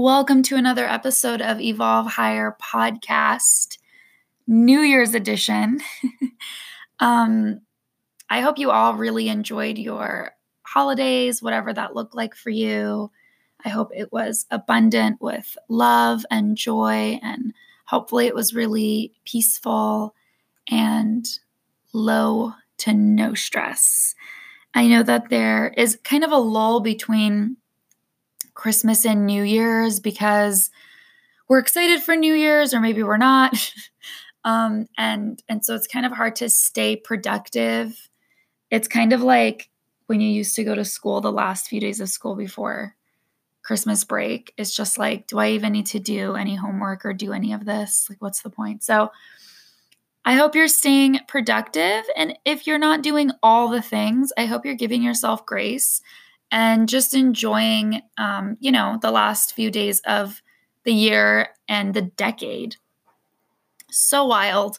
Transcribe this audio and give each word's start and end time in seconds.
Welcome 0.00 0.44
to 0.44 0.54
another 0.54 0.86
episode 0.86 1.42
of 1.42 1.60
Evolve 1.60 2.06
Higher 2.06 2.56
podcast, 2.62 3.78
New 4.46 4.78
Year's 4.78 5.12
edition. 5.12 5.80
um, 7.00 7.62
I 8.30 8.40
hope 8.40 8.60
you 8.60 8.70
all 8.70 8.94
really 8.94 9.28
enjoyed 9.28 9.76
your 9.76 10.30
holidays, 10.62 11.42
whatever 11.42 11.72
that 11.72 11.96
looked 11.96 12.14
like 12.14 12.36
for 12.36 12.50
you. 12.50 13.10
I 13.64 13.70
hope 13.70 13.90
it 13.92 14.12
was 14.12 14.46
abundant 14.52 15.20
with 15.20 15.58
love 15.68 16.24
and 16.30 16.56
joy, 16.56 17.18
and 17.20 17.52
hopefully, 17.84 18.28
it 18.28 18.36
was 18.36 18.54
really 18.54 19.14
peaceful 19.24 20.14
and 20.70 21.26
low 21.92 22.52
to 22.76 22.92
no 22.92 23.34
stress. 23.34 24.14
I 24.74 24.86
know 24.86 25.02
that 25.02 25.28
there 25.28 25.74
is 25.76 25.98
kind 26.04 26.22
of 26.22 26.30
a 26.30 26.36
lull 26.36 26.78
between 26.78 27.56
Christmas 28.58 29.06
and 29.06 29.24
New 29.24 29.44
Year's 29.44 30.00
because 30.00 30.70
we're 31.48 31.60
excited 31.60 32.02
for 32.02 32.16
New 32.16 32.34
Year's 32.34 32.74
or 32.74 32.80
maybe 32.80 33.04
we're 33.04 33.16
not. 33.16 33.72
um, 34.44 34.86
and 34.98 35.40
and 35.48 35.64
so 35.64 35.76
it's 35.76 35.86
kind 35.86 36.04
of 36.04 36.10
hard 36.10 36.34
to 36.36 36.50
stay 36.50 36.96
productive. 36.96 38.10
It's 38.70 38.88
kind 38.88 39.12
of 39.12 39.22
like 39.22 39.70
when 40.08 40.20
you 40.20 40.28
used 40.28 40.56
to 40.56 40.64
go 40.64 40.74
to 40.74 40.84
school 40.84 41.20
the 41.20 41.30
last 41.30 41.68
few 41.68 41.80
days 41.80 42.00
of 42.00 42.08
school 42.08 42.34
before 42.34 42.96
Christmas 43.62 44.02
break. 44.02 44.52
It's 44.58 44.74
just 44.74 44.98
like, 44.98 45.28
do 45.28 45.38
I 45.38 45.50
even 45.50 45.72
need 45.72 45.86
to 45.86 46.00
do 46.00 46.34
any 46.34 46.56
homework 46.56 47.04
or 47.04 47.12
do 47.12 47.32
any 47.32 47.52
of 47.52 47.64
this? 47.64 48.08
Like, 48.10 48.20
what's 48.20 48.42
the 48.42 48.50
point? 48.50 48.82
So 48.82 49.12
I 50.24 50.34
hope 50.34 50.56
you're 50.56 50.66
staying 50.66 51.20
productive. 51.28 52.02
And 52.16 52.36
if 52.44 52.66
you're 52.66 52.76
not 52.78 53.02
doing 53.02 53.30
all 53.40 53.68
the 53.68 53.82
things, 53.82 54.32
I 54.36 54.46
hope 54.46 54.64
you're 54.64 54.74
giving 54.74 55.02
yourself 55.02 55.46
grace 55.46 56.02
and 56.50 56.88
just 56.88 57.14
enjoying, 57.14 58.02
um, 58.16 58.56
you 58.60 58.72
know, 58.72 58.98
the 59.02 59.10
last 59.10 59.54
few 59.54 59.70
days 59.70 60.00
of 60.06 60.42
the 60.84 60.92
year 60.92 61.48
and 61.68 61.94
the 61.94 62.02
decade. 62.02 62.76
So 63.90 64.26
wild. 64.26 64.78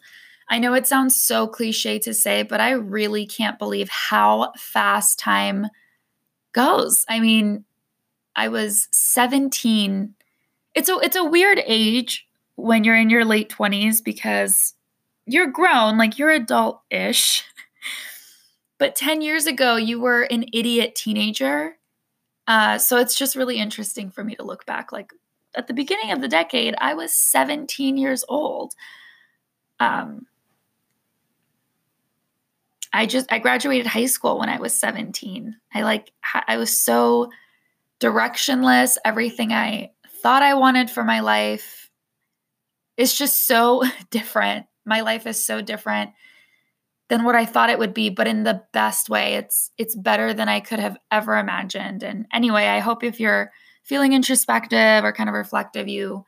I 0.49 0.59
know 0.59 0.73
it 0.73 0.88
sounds 0.88 1.19
so 1.19 1.47
cliche 1.47 1.99
to 1.99 2.13
say, 2.13 2.43
but 2.43 2.59
I 2.59 2.71
really 2.71 3.25
can't 3.25 3.59
believe 3.59 3.89
how 3.89 4.52
fast 4.58 5.19
time 5.19 5.67
goes. 6.53 7.05
I 7.08 7.19
mean, 7.19 7.66
I 8.36 8.47
was 8.47 8.88
17. 8.91 10.15
It's 10.75 10.89
a 10.89 10.97
it's 10.99 11.15
a 11.15 11.23
weird 11.23 11.61
age 11.65 12.27
when 12.55 12.83
you're 12.83 12.95
in 12.97 13.09
your 13.09 13.25
late 13.25 13.49
20s 13.49 14.02
because 14.02 14.75
you're 15.25 15.47
grown, 15.47 15.97
like 15.97 16.17
you're 16.17 16.31
adult-ish. 16.31 17.43
But 18.80 18.95
10 18.95 19.22
years 19.22 19.45
ago, 19.45 19.75
you 19.75 19.99
were 19.99 20.23
an 20.23 20.45
idiot 20.53 20.95
teenager. 20.95 21.77
Uh, 22.47 22.80
so 22.80 22.97
it's 22.97 23.16
just 23.16 23.36
really 23.36 23.58
interesting 23.58 24.09
for 24.09 24.23
me 24.23 24.36
to 24.36 24.44
look 24.44 24.66
back. 24.66 24.91
Like 24.91 25.11
at 25.53 25.67
the 25.67 25.73
beginning 25.73 26.11
of 26.11 26.21
the 26.21 26.27
decade, 26.27 26.73
I 26.80 26.94
was 26.94 27.13
17 27.13 27.97
years 27.97 28.23
old. 28.27 28.73
Um, 29.80 30.25
I 32.91 33.05
just 33.05 33.31
I 33.31 33.38
graduated 33.38 33.86
high 33.86 34.08
school 34.08 34.39
when 34.39 34.49
I 34.49 34.59
was 34.59 34.73
17. 34.73 35.55
I 35.73 35.83
like 35.83 36.11
I 36.47 36.58
was 36.58 36.75
so 36.75 37.30
directionless. 37.99 38.97
Everything 39.05 39.52
I 39.52 39.91
thought 40.23 40.41
I 40.41 40.55
wanted 40.55 40.89
for 40.89 41.03
my 41.03 41.19
life 41.19 41.91
is 42.97 43.14
just 43.14 43.45
so 43.45 43.83
different. 44.09 44.66
My 44.86 45.02
life 45.02 45.27
is 45.27 45.43
so 45.43 45.61
different 45.61 46.11
than 47.09 47.23
what 47.23 47.35
I 47.35 47.45
thought 47.45 47.71
it 47.71 47.79
would 47.79 47.93
be, 47.93 48.09
but 48.09 48.27
in 48.27 48.43
the 48.43 48.63
best 48.71 49.09
way. 49.09 49.33
It's 49.33 49.71
it's 49.77 49.95
better 49.95 50.33
than 50.33 50.47
I 50.47 50.59
could 50.59 50.79
have 50.79 50.97
ever 51.11 51.38
imagined. 51.38 52.03
And 52.03 52.25
anyway, 52.31 52.67
I 52.67 52.79
hope 52.79 53.03
if 53.03 53.19
you're 53.19 53.52
feeling 53.83 54.13
introspective 54.13 55.03
or 55.03 55.11
kind 55.11 55.30
of 55.30 55.35
reflective, 55.35 55.87
you 55.87 56.23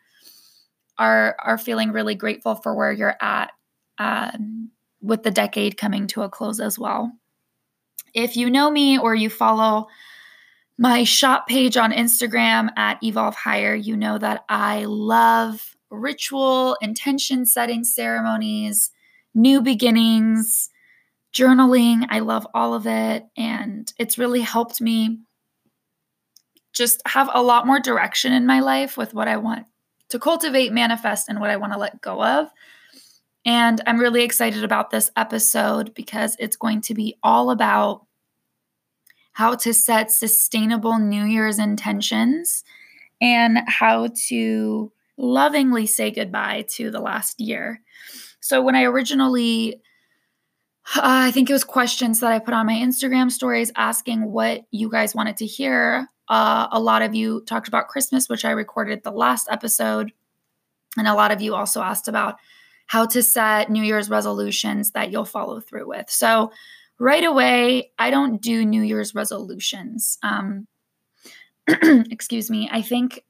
are 0.98 1.36
are 1.40 1.58
feeling 1.58 1.92
really 1.92 2.16
grateful 2.16 2.56
for 2.56 2.76
where 2.76 2.92
you're 2.92 3.16
at 3.22 3.52
um, 4.00 4.70
with 5.02 5.24
the 5.24 5.32
decade 5.32 5.78
coming 5.78 6.08
to 6.08 6.24
a 6.24 6.30
close 6.30 6.60
as 6.60 6.78
well. 6.78 7.12
If 8.14 8.36
you 8.36 8.50
know 8.50 8.70
me 8.70 8.98
or 8.98 9.16
you 9.16 9.30
follow 9.30 9.88
my 10.78 11.04
shop 11.04 11.48
page 11.48 11.78
on 11.78 11.92
Instagram 11.92 12.70
at 12.76 13.02
Evolve 13.04 13.36
Higher, 13.36 13.76
you 13.76 13.96
know 13.96 14.18
that 14.18 14.44
I 14.50 14.86
love 14.86 15.76
ritual, 15.92 16.76
intention 16.82 17.46
setting 17.46 17.84
ceremonies, 17.84 18.92
new 19.34 19.62
beginnings, 19.62 20.70
journaling. 21.34 22.06
I 22.10 22.20
love 22.20 22.48
all 22.54 22.74
of 22.74 22.88
it. 22.88 23.26
And 23.38 23.92
it's 23.98 24.18
really 24.18 24.42
helped 24.42 24.82
me 24.82 25.20
just 26.74 27.02
have 27.06 27.30
a 27.34 27.42
lot 27.42 27.68
more 27.68 27.80
direction 27.80 28.34
in 28.34 28.46
my 28.46 28.60
life 28.60 28.98
with 28.98 29.14
what 29.14 29.28
I 29.28 29.38
want 29.38 29.66
to 30.10 30.20
cultivate, 30.20 30.74
manifest, 30.74 31.30
and 31.30 31.40
what 31.40 31.50
I 31.50 31.58
want 31.58 31.74
to 31.74 31.80
let 31.80 32.02
go 32.02 32.24
of. 32.24 32.50
And 33.46 33.82
I'm 33.88 34.00
really 34.00 34.24
excited 34.24 34.64
about 34.64 34.92
this 34.92 35.10
episode 35.16 35.94
because 35.96 36.36
it's 36.38 36.56
going 36.56 36.82
to 36.82 36.94
be 36.94 37.18
all 37.24 37.50
about 37.50 38.06
how 39.34 39.56
to 39.56 39.74
set 39.74 40.12
sustainable 40.12 41.00
New 41.00 41.24
Year's 41.24 41.58
intentions 41.58 42.64
and 43.22 43.60
how 43.68 44.10
to 44.28 44.92
lovingly 45.18 45.86
say 45.86 46.12
goodbye 46.12 46.66
to 46.70 46.92
the 46.92 47.00
last 47.00 47.40
year. 47.40 47.82
So, 48.42 48.62
when 48.62 48.76
I 48.76 48.84
originally 48.84 49.82
uh, 50.96 51.02
I 51.04 51.32
think 51.32 51.50
it 51.50 51.54
was 51.54 51.64
questions 51.64 52.20
that 52.20 52.32
I 52.32 52.40
put 52.40 52.54
on 52.54 52.66
my 52.66 52.74
Instagram 52.74 53.32
stories 53.32 53.72
asking 53.76 54.32
what 54.32 54.64
you 54.72 54.90
guys 54.90 55.16
wanted 55.16 55.38
to 55.38 55.46
hear. 55.46 56.08
Uh, 56.28 56.68
a 56.72 56.80
lot 56.80 57.02
of 57.02 57.14
you 57.14 57.44
talked 57.46 57.68
about 57.68 57.88
Christmas, 57.88 58.28
which 58.28 58.46
I 58.46 58.52
recorded 58.52 59.04
the 59.04 59.12
last 59.12 59.48
episode. 59.50 60.12
And 60.98 61.08
a 61.08 61.14
lot 61.14 61.32
of 61.32 61.42
you 61.42 61.56
also 61.56 61.82
asked 61.82 62.08
about 62.08 62.36
how 62.88 63.06
to 63.06 63.24
set 63.24 63.70
New 63.70 63.84
Year's 63.84 64.10
resolutions 64.10 64.92
that 64.92 65.12
you'll 65.12 65.24
follow 65.24 65.60
through 65.62 65.88
with. 65.88 66.10
So, 66.10 66.52
right 67.00 67.24
away, 67.24 67.92
I 67.98 68.10
don't 68.10 68.42
do 68.42 68.66
New 68.66 68.82
Year's 68.82 69.16
resolutions. 69.16 70.18
Um, 70.24 70.68
excuse 71.68 72.50
me. 72.50 72.70
I 72.72 72.82
think 72.82 73.24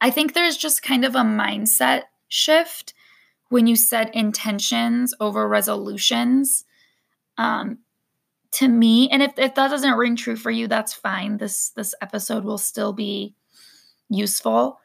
I 0.00 0.10
think 0.10 0.32
there's 0.32 0.56
just 0.56 0.82
kind 0.82 1.04
of 1.04 1.14
a 1.14 1.20
mindset 1.20 2.02
shift 2.28 2.94
when 3.48 3.66
you 3.66 3.76
set 3.76 4.14
intentions 4.14 5.14
over 5.20 5.48
resolutions. 5.48 6.64
Um, 7.38 7.78
to 8.52 8.68
me, 8.68 9.08
and 9.10 9.22
if, 9.22 9.32
if 9.36 9.54
that 9.56 9.68
doesn't 9.68 9.94
ring 9.94 10.14
true 10.16 10.36
for 10.36 10.50
you, 10.50 10.68
that's 10.68 10.94
fine. 10.94 11.38
This 11.38 11.70
this 11.70 11.94
episode 12.00 12.44
will 12.44 12.58
still 12.58 12.92
be 12.92 13.34
useful. 14.08 14.78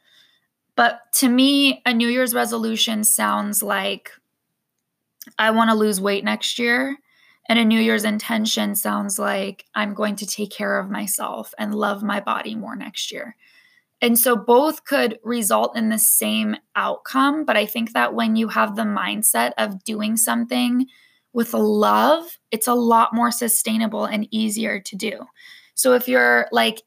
But 0.76 1.02
to 1.16 1.30
me, 1.30 1.82
a 1.86 1.94
New 1.94 2.08
Year's 2.08 2.34
resolution 2.34 3.04
sounds 3.04 3.62
like 3.62 4.12
I 5.38 5.52
want 5.52 5.70
to 5.70 5.76
lose 5.76 6.02
weight 6.02 6.24
next 6.24 6.58
year. 6.58 6.98
And 7.48 7.58
a 7.58 7.66
New 7.66 7.80
Year's 7.80 8.04
intention 8.04 8.76
sounds 8.76 9.18
like 9.18 9.66
I'm 9.74 9.94
going 9.94 10.16
to 10.18 10.28
take 10.28 10.52
care 10.52 10.80
of 10.80 10.90
myself 10.90 11.54
and 11.58 11.74
love 11.74 12.04
my 12.04 12.20
body 12.20 12.56
more 12.56 12.76
next 12.76 13.12
year. 13.12 13.36
And 14.02 14.18
so 14.18 14.36
both 14.36 14.86
could 14.86 15.20
result 15.24 15.76
in 15.76 15.90
the 15.90 16.00
same 16.00 16.56
outcome. 16.76 17.44
But 17.46 17.58
I 17.58 17.66
think 17.66 17.94
that 17.94 18.14
when 18.14 18.36
you 18.36 18.48
have 18.48 18.76
the 18.76 18.84
mindset 18.84 19.52
of 19.58 19.84
doing 19.84 20.16
something 20.16 20.88
with 21.34 21.54
love, 21.54 22.38
it's 22.52 22.68
a 22.68 22.74
lot 22.74 23.14
more 23.14 23.32
sustainable 23.32 24.06
and 24.06 24.28
easier 24.32 24.80
to 24.80 24.96
do. 24.96 25.26
So 25.76 25.94
if 25.94 26.08
you're 26.08 26.48
like 26.52 26.82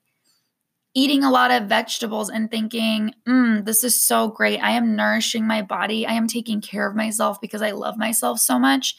eating 0.94 1.24
a 1.24 1.30
lot 1.30 1.50
of 1.50 1.68
vegetables 1.68 2.28
and 2.28 2.50
thinking, 2.50 3.14
mm, 3.26 3.64
this 3.64 3.84
is 3.84 3.98
so 3.98 4.28
great, 4.28 4.58
I 4.58 4.72
am 4.72 4.94
nourishing 4.96 5.46
my 5.46 5.62
body, 5.62 6.06
I 6.06 6.12
am 6.12 6.26
taking 6.26 6.60
care 6.60 6.86
of 6.86 6.96
myself 6.96 7.40
because 7.40 7.62
I 7.62 7.70
love 7.70 7.96
myself 7.96 8.40
so 8.40 8.58
much, 8.58 8.96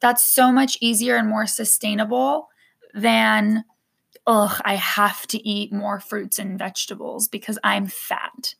that's 0.00 0.26
so 0.26 0.50
much 0.50 0.76
easier 0.80 1.16
and 1.16 1.28
more 1.28 1.46
sustainable 1.46 2.48
than 2.94 3.64
ugh, 4.26 4.60
I 4.64 4.74
have 4.74 5.26
to 5.28 5.48
eat 5.48 5.72
more 5.72 6.00
fruits 6.00 6.38
and 6.38 6.58
vegetables 6.58 7.28
because 7.28 7.58
I'm 7.62 7.86
fat. 7.86 8.54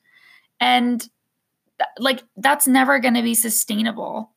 And 0.61 1.01
th- 1.01 1.89
like, 1.99 2.23
that's 2.37 2.67
never 2.67 2.99
going 2.99 3.15
to 3.15 3.23
be 3.23 3.35
sustainable. 3.35 4.31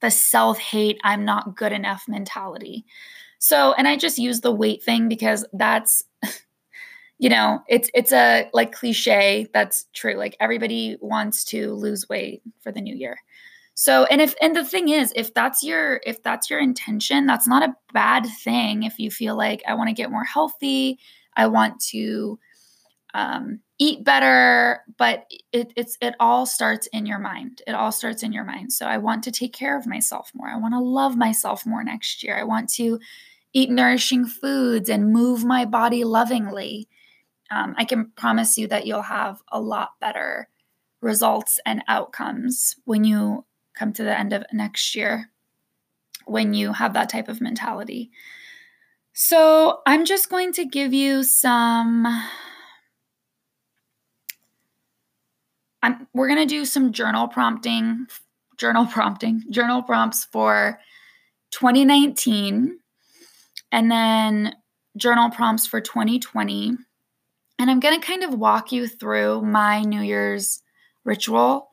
The 0.00 0.10
self 0.10 0.58
hate, 0.58 0.98
I'm 1.04 1.24
not 1.24 1.56
good 1.56 1.72
enough 1.72 2.04
mentality. 2.08 2.84
So, 3.38 3.74
and 3.74 3.86
I 3.86 3.96
just 3.96 4.18
use 4.18 4.40
the 4.40 4.52
weight 4.52 4.82
thing 4.82 5.08
because 5.08 5.46
that's, 5.52 6.04
you 7.18 7.28
know, 7.28 7.62
it's 7.68 7.90
it's 7.94 8.12
a 8.12 8.48
like 8.52 8.72
cliche 8.72 9.48
that's 9.52 9.86
true. 9.92 10.14
Like 10.14 10.36
everybody 10.40 10.96
wants 11.00 11.44
to 11.46 11.74
lose 11.74 12.08
weight 12.08 12.42
for 12.60 12.72
the 12.72 12.80
new 12.80 12.94
year. 12.94 13.18
So, 13.80 14.04
and 14.04 14.20
if 14.20 14.34
and 14.42 14.54
the 14.54 14.62
thing 14.62 14.90
is, 14.90 15.10
if 15.16 15.32
that's 15.32 15.62
your 15.62 16.02
if 16.04 16.22
that's 16.22 16.50
your 16.50 16.60
intention, 16.60 17.24
that's 17.24 17.48
not 17.48 17.62
a 17.62 17.74
bad 17.94 18.26
thing. 18.44 18.82
If 18.82 18.98
you 18.98 19.10
feel 19.10 19.36
like 19.38 19.62
I 19.66 19.72
want 19.72 19.88
to 19.88 19.94
get 19.94 20.10
more 20.10 20.24
healthy, 20.24 20.98
I 21.34 21.46
want 21.46 21.80
to 21.92 22.38
um, 23.14 23.60
eat 23.78 24.04
better, 24.04 24.84
but 24.98 25.24
it, 25.52 25.72
it's 25.76 25.96
it 26.02 26.14
all 26.20 26.44
starts 26.44 26.88
in 26.88 27.06
your 27.06 27.18
mind. 27.18 27.62
It 27.66 27.72
all 27.74 27.90
starts 27.90 28.22
in 28.22 28.34
your 28.34 28.44
mind. 28.44 28.70
So 28.74 28.84
I 28.84 28.98
want 28.98 29.24
to 29.24 29.32
take 29.32 29.54
care 29.54 29.78
of 29.78 29.86
myself 29.86 30.30
more. 30.34 30.50
I 30.50 30.58
want 30.58 30.74
to 30.74 30.80
love 30.80 31.16
myself 31.16 31.64
more 31.64 31.82
next 31.82 32.22
year. 32.22 32.38
I 32.38 32.44
want 32.44 32.68
to 32.74 33.00
eat 33.54 33.70
nourishing 33.70 34.26
foods 34.26 34.90
and 34.90 35.10
move 35.12 35.42
my 35.44 35.64
body 35.64 36.04
lovingly. 36.04 36.86
um, 37.50 37.74
I 37.78 37.84
can 37.84 38.12
promise 38.16 38.58
you 38.58 38.68
that 38.68 38.86
you'll 38.86 39.02
have 39.02 39.42
a 39.50 39.60
lot 39.60 39.90
better 40.00 40.48
results 41.00 41.58
and 41.66 41.82
outcomes 41.88 42.76
when 42.84 43.04
you 43.04 43.44
come 43.80 43.92
to 43.94 44.04
the 44.04 44.16
end 44.16 44.32
of 44.32 44.44
next 44.52 44.94
year 44.94 45.30
when 46.26 46.54
you 46.54 46.72
have 46.74 46.92
that 46.94 47.08
type 47.08 47.28
of 47.28 47.40
mentality. 47.40 48.10
So, 49.12 49.80
I'm 49.86 50.04
just 50.04 50.30
going 50.30 50.52
to 50.52 50.64
give 50.64 50.92
you 50.92 51.24
some 51.24 52.06
I'm, 55.82 56.06
we're 56.12 56.28
going 56.28 56.46
to 56.46 56.46
do 56.46 56.64
some 56.64 56.92
journal 56.92 57.28
prompting, 57.28 58.06
journal 58.58 58.86
prompting, 58.86 59.44
journal 59.50 59.82
prompts 59.82 60.24
for 60.24 60.78
2019 61.52 62.78
and 63.72 63.90
then 63.90 64.54
journal 64.96 65.30
prompts 65.30 65.66
for 65.66 65.80
2020. 65.80 66.76
And 67.58 67.70
I'm 67.70 67.80
going 67.80 67.98
to 67.98 68.06
kind 68.06 68.22
of 68.22 68.34
walk 68.34 68.72
you 68.72 68.88
through 68.88 69.42
my 69.42 69.82
New 69.82 70.00
Year's 70.00 70.62
ritual. 71.04 71.69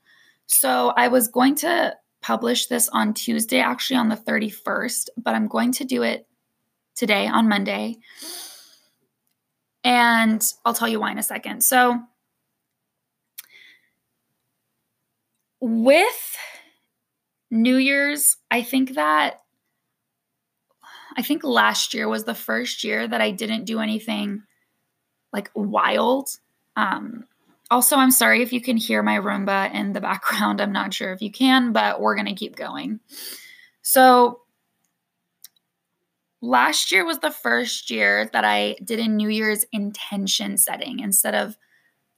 So 0.48 0.94
I 0.96 1.10
was 1.10 1.28
going 1.28 1.56
to 1.56 1.96
publish 2.22 2.68
this 2.68 2.90
on 2.90 3.14
Tuesday, 3.14 3.60
actually 3.60 3.98
on 3.98 4.10
the 4.10 4.16
31st, 4.16 5.10
but 5.18 5.36
I'm 5.36 5.48
going 5.48 5.72
to 5.74 5.86
do 5.86 6.04
it 6.04 6.28
today 6.96 7.28
on 7.28 7.48
Monday. 7.48 7.98
And 9.84 10.42
I'll 10.66 10.74
tell 10.74 10.88
you 10.88 11.00
why 11.00 11.12
in 11.12 11.18
a 11.18 11.24
second. 11.24 11.62
So, 11.64 12.00
with 15.60 16.38
New 17.52 17.78
Year's, 17.78 18.38
I 18.52 18.62
think 18.64 18.96
that 18.96 19.42
I 21.18 21.24
think 21.24 21.44
last 21.44 21.94
year 21.94 22.08
was 22.08 22.26
the 22.26 22.36
first 22.36 22.84
year 22.84 23.08
that 23.08 23.22
I 23.22 23.32
didn't 23.32 23.66
do 23.66 23.80
anything 23.80 24.44
like 25.34 25.50
wild. 25.56 26.30
Um, 26.76 27.26
also, 27.70 27.98
I'm 27.98 28.12
sorry 28.12 28.42
if 28.42 28.54
you 28.54 28.62
can 28.62 28.78
hear 28.78 29.04
my 29.04 29.18
Roomba 29.20 29.74
in 29.74 29.94
the 29.94 30.02
background. 30.02 30.62
I'm 30.62 30.72
not 30.72 30.94
sure 30.94 31.12
if 31.14 31.22
you 31.22 31.32
can, 31.32 31.72
but 31.74 32.00
we're 32.00 32.16
going 32.16 32.28
to 32.28 32.36
keep 32.36 32.56
going. 32.56 33.00
So, 33.82 34.42
last 36.42 36.92
year 36.92 37.06
was 37.06 37.20
the 37.20 37.32
first 37.32 37.90
year 37.90 38.30
that 38.32 38.46
I 38.46 38.76
did 38.84 39.00
a 39.00 39.08
New 39.08 39.30
Year's 39.30 39.66
intention 39.72 40.58
setting 40.58 41.00
instead 41.00 41.36
of 41.36 41.58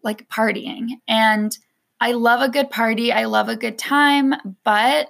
like 0.03 0.27
partying. 0.29 0.89
And 1.07 1.57
I 2.01 2.13
love 2.13 2.41
a 2.41 2.49
good 2.49 2.69
party, 2.69 3.11
I 3.11 3.25
love 3.25 3.49
a 3.49 3.55
good 3.55 3.77
time, 3.77 4.33
but 4.63 5.09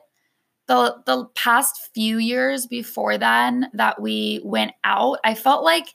the 0.68 1.02
the 1.06 1.26
past 1.36 1.90
few 1.94 2.18
years 2.18 2.68
before 2.68 3.18
then 3.18 3.70
that 3.74 4.02
we 4.02 4.40
went 4.44 4.72
out, 4.84 5.20
I 5.24 5.34
felt 5.34 5.64
like 5.64 5.88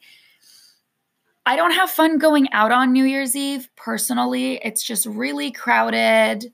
I 1.46 1.56
don't 1.56 1.73
have 1.73 1.91
fun 1.91 2.19
going 2.19 2.50
out 2.52 2.73
on 2.73 2.93
New 2.93 3.05
Year's 3.05 3.37
Eve 3.37 3.69
personally. 3.76 4.61
It's 4.64 4.82
just 4.82 5.05
really 5.05 5.50
crowded. 5.50 6.52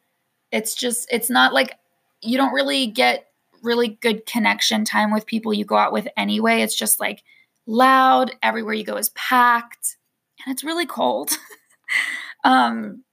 It's 0.50 0.74
just 0.74 1.08
it's 1.12 1.30
not 1.30 1.52
like 1.52 1.78
you 2.22 2.36
don't 2.36 2.52
really 2.52 2.88
get 2.88 3.26
really 3.62 3.98
good 4.00 4.26
connection 4.26 4.84
time 4.84 5.12
with 5.12 5.26
people 5.26 5.54
you 5.54 5.64
go 5.64 5.76
out 5.76 5.92
with 5.92 6.08
anyway. 6.16 6.62
It's 6.62 6.74
just 6.74 6.98
like 6.98 7.22
loud, 7.66 8.32
everywhere 8.42 8.74
you 8.74 8.84
go 8.84 8.96
is 8.96 9.10
packed, 9.10 9.96
and 10.44 10.52
it's 10.52 10.64
really 10.64 10.86
cold. 10.86 11.30
um 12.44 13.04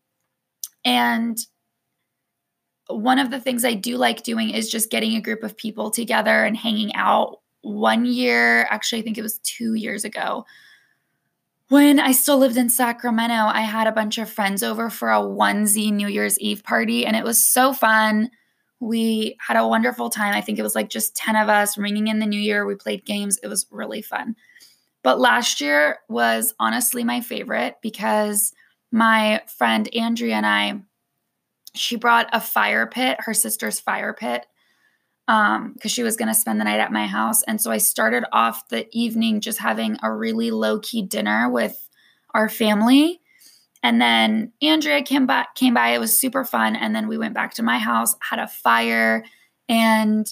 and 0.84 1.38
one 2.88 3.20
of 3.20 3.32
the 3.32 3.40
things 3.40 3.66
I 3.66 3.74
do 3.74 3.98
like 3.98 4.24
doing 4.24 4.50
is 4.50 4.70
just 4.70 4.90
getting 4.90 5.16
a 5.16 5.22
group 5.22 5.44
of 5.44 5.58
people 5.58 5.92
together 5.92 6.46
and 6.46 6.56
hanging 6.56 6.96
out. 6.96 7.40
One 7.62 8.06
year, 8.06 8.64
actually, 8.70 9.02
I 9.02 9.04
think 9.04 9.18
it 9.18 9.24
was 9.24 9.40
two 9.40 9.74
years 9.74 10.06
ago, 10.06 10.46
when 11.70 12.00
I 12.00 12.14
still 12.14 12.38
lived 12.38 12.58
in 12.58 12.70
Sacramento, 12.70 13.34
I 13.34 13.62
had 13.62 13.88
a 13.88 13.92
bunch 13.92 14.18
of 14.18 14.30
friends 14.30 14.64
over 14.64 14.90
for 14.90 15.12
a 15.12 15.20
onesie 15.20 15.92
New 15.92 16.08
Year's 16.08 16.40
Eve 16.40 16.64
party, 16.64 17.06
and 17.06 17.16
it 17.16 17.24
was 17.24 17.44
so 17.44 17.74
fun. 17.74 18.32
We 18.80 19.36
had 19.46 19.58
a 19.58 19.68
wonderful 19.68 20.10
time. 20.10 20.34
I 20.34 20.42
think 20.42 20.60
it 20.60 20.64
was 20.64 20.76
like 20.76 20.90
just 20.90 21.16
10 21.16 21.36
of 21.36 21.50
us 21.50 21.78
ringing 21.78 22.08
in 22.08 22.20
the 22.20 22.26
new 22.26 22.40
year. 22.40 22.66
We 22.66 22.76
played 22.76 23.06
games. 23.06 23.38
It 23.44 23.48
was 23.48 23.66
really 23.70 24.02
fun. 24.02 24.36
But 25.04 25.20
last 25.20 25.60
year 25.60 26.00
was 26.08 26.54
honestly 26.60 27.04
my 27.04 27.22
favorite 27.22 27.78
because 27.82 28.54
my 28.92 29.42
friend 29.58 29.90
Andrea 29.94 30.36
and 30.36 30.46
I, 30.46 30.82
she 31.74 31.96
brought 31.96 32.30
a 32.32 32.40
fire 32.40 32.88
pit, 32.88 33.18
her 33.22 33.34
sister's 33.34 33.80
fire 33.80 34.14
pit, 34.14 34.46
um, 35.28 35.74
because 35.74 35.92
she 35.92 36.04
was 36.04 36.16
going 36.16 36.28
to 36.28 36.34
spend 36.34 36.60
the 36.60 36.64
night 36.64 36.80
at 36.80 36.92
my 36.92 37.06
house. 37.06 37.44
And 37.44 37.60
so 37.62 37.72
I 37.72 37.78
started 37.78 38.24
off 38.32 38.70
the 38.70 38.88
evening 38.92 39.42
just 39.42 39.60
having 39.60 39.98
a 40.02 40.12
really 40.12 40.52
low 40.52 40.80
key 40.80 41.02
dinner 41.02 41.50
with 41.50 41.90
our 42.34 42.50
family. 42.50 43.22
And 43.84 44.02
then 44.02 44.54
Andrea 44.62 45.02
came 45.04 45.26
by, 45.26 45.46
came 45.56 45.74
by. 45.74 45.90
It 45.90 46.00
was 46.00 46.18
super 46.18 46.44
fun. 46.44 46.76
And 46.76 46.96
then 46.96 47.08
we 47.08 47.18
went 47.18 47.34
back 47.34 47.54
to 47.56 47.64
my 47.64 47.78
house, 47.78 48.16
had 48.22 48.40
a 48.40 48.48
fire, 48.48 49.24
and 49.70 50.32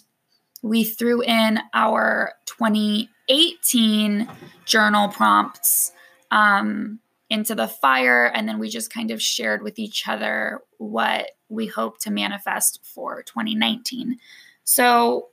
we 0.62 0.84
threw 0.84 1.22
in 1.22 1.60
our 1.74 2.34
2018 2.46 4.30
journal 4.66 5.10
prompts. 5.10 5.92
Um, 6.32 7.00
into 7.30 7.56
the 7.56 7.68
fire. 7.68 8.28
And 8.28 8.48
then 8.48 8.60
we 8.60 8.70
just 8.70 8.94
kind 8.94 9.12
of 9.12 9.22
shared 9.22 9.64
with 9.64 9.80
each 9.80 10.08
other 10.08 10.62
what 10.78 11.32
we 11.50 11.66
hope 11.68 12.00
to 12.00 12.12
manifest 12.12 12.80
for 12.84 13.24
2019. 13.24 14.18
So 14.66 15.30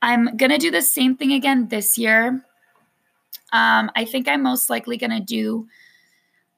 I'm 0.00 0.36
going 0.36 0.50
to 0.50 0.58
do 0.58 0.70
the 0.70 0.82
same 0.82 1.16
thing 1.16 1.32
again 1.32 1.68
this 1.68 1.98
year. 1.98 2.44
Um, 3.52 3.90
I 3.94 4.04
think 4.04 4.26
I'm 4.26 4.42
most 4.42 4.70
likely 4.70 4.96
going 4.96 5.10
to 5.10 5.20
do 5.20 5.68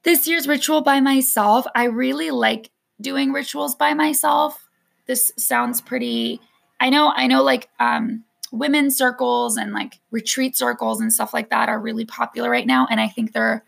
this 0.03 0.27
year's 0.27 0.47
ritual 0.47 0.81
by 0.81 1.01
myself. 1.01 1.65
I 1.75 1.85
really 1.85 2.31
like 2.31 2.71
doing 3.01 3.31
rituals 3.33 3.75
by 3.75 3.93
myself. 3.93 4.67
This 5.05 5.31
sounds 5.37 5.81
pretty, 5.81 6.39
I 6.79 6.89
know, 6.89 7.11
I 7.15 7.27
know 7.27 7.43
like 7.43 7.69
um, 7.79 8.23
women's 8.51 8.97
circles 8.97 9.57
and 9.57 9.73
like 9.73 9.99
retreat 10.11 10.55
circles 10.55 11.01
and 11.01 11.11
stuff 11.11 11.33
like 11.33 11.49
that 11.49 11.69
are 11.69 11.79
really 11.79 12.05
popular 12.05 12.49
right 12.49 12.65
now. 12.65 12.87
And 12.89 12.99
I 12.99 13.07
think 13.07 13.33
they're 13.33 13.63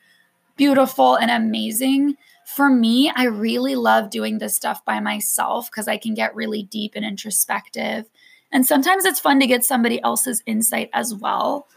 beautiful 0.56 1.16
and 1.16 1.32
amazing. 1.32 2.18
For 2.46 2.70
me, 2.70 3.12
I 3.16 3.26
really 3.26 3.76
love 3.76 4.10
doing 4.10 4.40
this 4.40 4.56
stuff 4.56 4.84
by 4.84 5.00
myself 5.00 5.70
because 5.70 5.88
I 5.88 5.98
can 5.98 6.16
get 6.16 6.36
really 6.36 6.64
deep 6.64 6.94
and 6.96 7.06
introspective. 7.06 8.10
And 8.52 8.66
sometimes 8.66 9.06
it's 9.06 9.20
fun 9.20 9.40
to 9.40 9.48
get 9.48 9.64
somebody 9.64 10.02
else's 10.02 10.42
insight 10.46 10.90
as 10.94 11.14
well. 11.14 11.68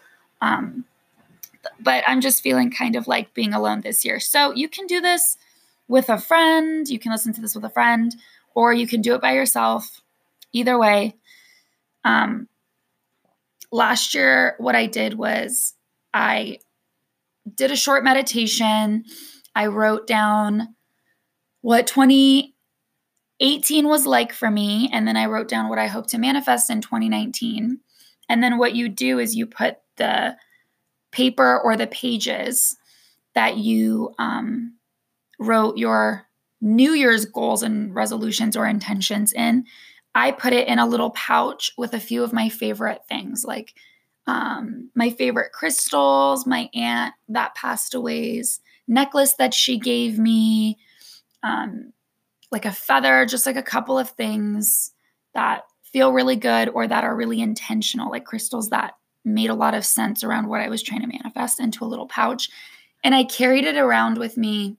Um, 0.40 0.84
but 1.80 2.02
I'm 2.06 2.20
just 2.20 2.42
feeling 2.42 2.70
kind 2.70 2.96
of 2.96 3.06
like 3.06 3.34
being 3.34 3.52
alone 3.52 3.82
this 3.82 4.04
year. 4.04 4.20
So 4.20 4.52
you 4.52 4.68
can 4.68 4.86
do 4.86 5.00
this 5.00 5.36
with 5.88 6.08
a 6.08 6.18
friend, 6.18 6.88
you 6.88 6.98
can 6.98 7.12
listen 7.12 7.32
to 7.34 7.40
this 7.40 7.54
with 7.54 7.64
a 7.64 7.70
friend, 7.70 8.14
or 8.54 8.72
you 8.72 8.86
can 8.86 9.02
do 9.02 9.14
it 9.14 9.20
by 9.20 9.32
yourself. 9.32 10.00
Either 10.52 10.78
way. 10.78 11.16
Um, 12.04 12.48
last 13.70 14.14
year, 14.14 14.54
what 14.58 14.74
I 14.74 14.86
did 14.86 15.14
was 15.14 15.74
I 16.12 16.58
did 17.54 17.70
a 17.70 17.76
short 17.76 18.04
meditation. 18.04 19.04
I 19.54 19.66
wrote 19.66 20.06
down 20.06 20.74
what 21.60 21.86
2018 23.42 23.88
was 23.88 24.06
like 24.06 24.32
for 24.32 24.50
me. 24.50 24.88
And 24.92 25.06
then 25.06 25.16
I 25.16 25.26
wrote 25.26 25.48
down 25.48 25.68
what 25.68 25.78
I 25.78 25.88
hope 25.88 26.06
to 26.08 26.18
manifest 26.18 26.70
in 26.70 26.80
2019. 26.80 27.80
And 28.28 28.42
then 28.42 28.56
what 28.56 28.76
you 28.76 28.88
do 28.88 29.18
is 29.18 29.34
you 29.34 29.46
put 29.46 29.78
the 29.96 30.36
paper 31.10 31.58
or 31.58 31.76
the 31.76 31.88
pages 31.88 32.76
that 33.34 33.56
you 33.56 34.14
um, 34.20 34.74
wrote 35.40 35.76
your 35.76 36.28
New 36.60 36.92
Year's 36.92 37.24
goals 37.24 37.64
and 37.64 37.92
resolutions 37.92 38.56
or 38.56 38.64
intentions 38.64 39.32
in. 39.32 39.64
I 40.14 40.30
put 40.30 40.52
it 40.52 40.68
in 40.68 40.78
a 40.78 40.86
little 40.86 41.10
pouch 41.10 41.72
with 41.76 41.94
a 41.94 42.00
few 42.00 42.22
of 42.22 42.32
my 42.32 42.48
favorite 42.48 43.00
things 43.08 43.44
like 43.44 43.74
um, 44.28 44.88
my 44.94 45.10
favorite 45.10 45.50
crystals, 45.50 46.46
my 46.46 46.70
aunt 46.74 47.12
that 47.28 47.56
passed 47.56 47.92
away's 47.92 48.60
necklace 48.86 49.34
that 49.34 49.52
she 49.52 49.80
gave 49.80 50.16
me, 50.16 50.78
um, 51.42 51.92
like 52.52 52.66
a 52.66 52.72
feather, 52.72 53.26
just 53.26 53.46
like 53.46 53.56
a 53.56 53.62
couple 53.62 53.98
of 53.98 54.10
things 54.10 54.92
that 55.34 55.62
feel 55.82 56.12
really 56.12 56.36
good 56.36 56.68
or 56.68 56.86
that 56.86 57.04
are 57.04 57.16
really 57.16 57.40
intentional, 57.40 58.10
like 58.10 58.24
crystals 58.24 58.70
that 58.70 58.94
made 59.24 59.50
a 59.50 59.54
lot 59.54 59.74
of 59.74 59.84
sense 59.84 60.22
around 60.22 60.48
what 60.48 60.60
I 60.60 60.68
was 60.68 60.82
trying 60.82 61.00
to 61.00 61.06
manifest 61.06 61.60
into 61.60 61.84
a 61.84 61.86
little 61.86 62.06
pouch. 62.06 62.50
And 63.02 63.14
I 63.14 63.24
carried 63.24 63.64
it 63.64 63.76
around 63.76 64.18
with 64.18 64.36
me 64.36 64.76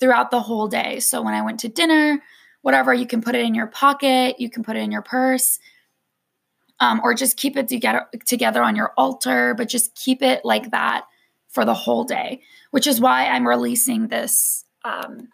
throughout 0.00 0.30
the 0.30 0.40
whole 0.40 0.68
day. 0.68 1.00
So 1.00 1.22
when 1.22 1.34
I 1.34 1.42
went 1.42 1.60
to 1.60 1.68
dinner, 1.68 2.22
whatever, 2.62 2.92
you 2.92 3.06
can 3.06 3.22
put 3.22 3.34
it 3.34 3.44
in 3.44 3.54
your 3.54 3.66
pocket, 3.68 4.40
you 4.40 4.50
can 4.50 4.62
put 4.62 4.76
it 4.76 4.80
in 4.80 4.90
your 4.90 5.02
purse 5.02 5.58
um, 6.80 7.00
or 7.04 7.14
just 7.14 7.36
keep 7.36 7.56
it 7.56 7.68
together 7.68 8.06
together 8.26 8.62
on 8.62 8.74
your 8.74 8.92
altar, 8.96 9.54
but 9.54 9.68
just 9.68 9.94
keep 9.94 10.22
it 10.22 10.44
like 10.44 10.72
that 10.72 11.06
for 11.48 11.64
the 11.64 11.74
whole 11.74 12.04
day. 12.04 12.40
Which 12.72 12.86
is 12.86 13.00
why 13.00 13.26
I'm 13.26 13.46
releasing 13.46 14.08
this 14.08 14.64
um, 14.84 15.28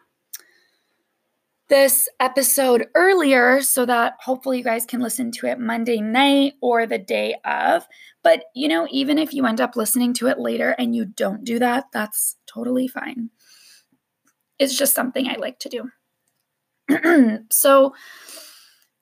this 1.69 2.09
episode 2.21 2.89
earlier 2.95 3.61
so 3.61 3.85
that 3.87 4.15
hopefully 4.21 4.59
you 4.59 4.65
guys 4.65 4.87
can 4.87 5.01
listen 5.01 5.31
to 5.33 5.47
it 5.47 5.59
Monday 5.61 6.01
night 6.01 6.55
or 6.63 6.87
the 6.87 6.99
day 6.99 7.37
of. 7.45 7.87
But 8.23 8.45
you 8.55 8.69
know, 8.69 8.89
even 8.91 9.19
if 9.19 9.33
you 9.33 9.47
end 9.47 9.61
up 9.61 9.77
listening 9.77 10.15
to 10.15 10.29
it 10.29 10.39
later 10.39 10.71
and 10.79 10.95
you 10.95 11.05
don't 11.05 11.45
do 11.45 11.59
that, 11.59 11.87
that's 11.93 12.37
totally 12.47 12.89
fine. 12.89 13.31
it's 14.59 14.77
just 14.77 14.95
something 14.95 15.29
I 15.29 15.37
like 15.37 15.59
to 15.61 15.69
do. 15.69 17.39
so, 17.51 17.95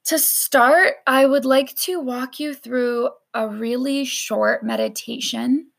to 0.04 0.18
start, 0.18 0.94
I 1.06 1.26
would 1.26 1.44
like 1.44 1.74
to 1.76 2.00
walk 2.00 2.38
you 2.38 2.54
through 2.54 3.10
a 3.34 3.48
really 3.48 4.04
short 4.04 4.62
meditation. 4.62 5.70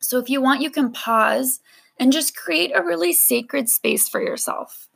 So, 0.00 0.18
if 0.18 0.28
you 0.28 0.40
want, 0.42 0.62
you 0.62 0.70
can 0.70 0.92
pause 0.92 1.60
and 1.98 2.12
just 2.12 2.36
create 2.36 2.72
a 2.74 2.82
really 2.82 3.12
sacred 3.12 3.68
space 3.68 4.08
for 4.08 4.20
yourself. 4.22 4.89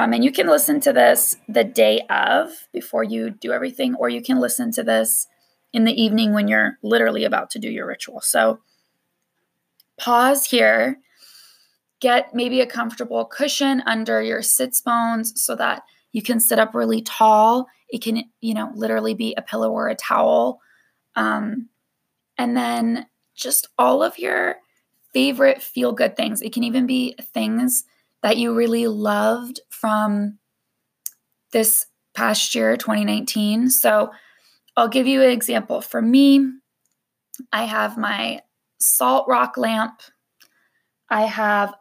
Um, 0.00 0.14
and 0.14 0.24
you 0.24 0.32
can 0.32 0.46
listen 0.46 0.80
to 0.80 0.94
this 0.94 1.36
the 1.46 1.62
day 1.62 2.00
of 2.08 2.48
before 2.72 3.04
you 3.04 3.28
do 3.28 3.52
everything, 3.52 3.94
or 3.96 4.08
you 4.08 4.22
can 4.22 4.40
listen 4.40 4.72
to 4.72 4.82
this 4.82 5.26
in 5.74 5.84
the 5.84 5.92
evening 5.92 6.32
when 6.32 6.48
you're 6.48 6.78
literally 6.82 7.24
about 7.24 7.50
to 7.50 7.58
do 7.58 7.68
your 7.68 7.86
ritual. 7.86 8.22
So, 8.22 8.60
pause 9.98 10.46
here, 10.46 11.00
get 12.00 12.34
maybe 12.34 12.62
a 12.62 12.66
comfortable 12.66 13.26
cushion 13.26 13.82
under 13.84 14.22
your 14.22 14.40
sits 14.40 14.80
bones 14.80 15.34
so 15.36 15.54
that 15.56 15.82
you 16.12 16.22
can 16.22 16.40
sit 16.40 16.58
up 16.58 16.74
really 16.74 17.02
tall. 17.02 17.66
It 17.90 18.00
can, 18.00 18.24
you 18.40 18.54
know, 18.54 18.72
literally 18.74 19.12
be 19.12 19.34
a 19.36 19.42
pillow 19.42 19.70
or 19.70 19.88
a 19.88 19.94
towel. 19.94 20.60
Um, 21.14 21.68
and 22.38 22.56
then 22.56 23.06
just 23.34 23.68
all 23.76 24.02
of 24.02 24.18
your 24.18 24.56
favorite 25.12 25.60
feel 25.60 25.92
good 25.92 26.16
things. 26.16 26.40
It 26.40 26.54
can 26.54 26.64
even 26.64 26.86
be 26.86 27.16
things 27.34 27.84
that 28.22 28.36
you 28.36 28.54
really 28.54 28.86
loved 28.86 29.60
from 29.70 30.38
this 31.52 31.86
past 32.14 32.54
year, 32.54 32.76
2019. 32.76 33.70
So 33.70 34.10
I'll 34.76 34.88
give 34.88 35.06
you 35.06 35.22
an 35.22 35.30
example. 35.30 35.80
For 35.80 36.00
me, 36.00 36.46
I 37.52 37.64
have 37.64 37.96
my 37.96 38.40
salt 38.78 39.26
rock 39.28 39.56
lamp. 39.56 40.00
I 41.08 41.22
have 41.22 41.74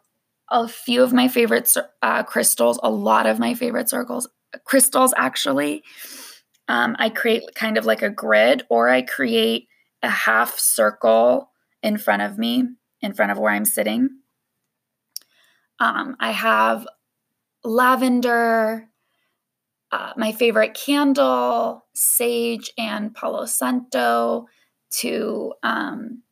a 0.50 0.67
few 0.67 1.03
of 1.03 1.13
my 1.13 1.27
favorite 1.27 1.72
uh, 2.01 2.24
crystals, 2.24 2.79
a 2.81 2.89
lot 2.89 3.25
of 3.25 3.39
my 3.39 3.53
favorite 3.53 3.89
circles, 3.89 4.27
crystals 4.65 5.13
actually. 5.15 5.84
Um, 6.67 6.96
I 7.00 7.10
create 7.10 7.43
kind 7.55 7.77
of 7.77 7.86
like 7.86 8.01
a 8.01 8.10
grid, 8.10 8.63
or 8.69 8.89
I 8.89 9.01
create 9.01 9.67
a 10.03 10.10
half 10.10 10.58
circle 10.58 11.50
in 11.81 11.98
front 11.98 12.22
of 12.22 12.38
me, 12.38 12.63
in 13.01 13.13
front 13.13 13.31
of 13.31 13.39
where 13.39 13.51
I'm 13.51 13.65
sitting. 13.65 14.10
Um, 15.80 16.16
I 16.20 16.32
have 16.32 16.88
lavender, 17.64 18.90
uh, 19.92 20.14
my 20.18 20.32
favorite 20.32 20.74
candle, 20.74 21.86
sage 21.94 22.72
and 22.78 23.14
Palo 23.14 23.46
Santo 23.46 24.48
to 24.92 25.54
um, 25.64 26.24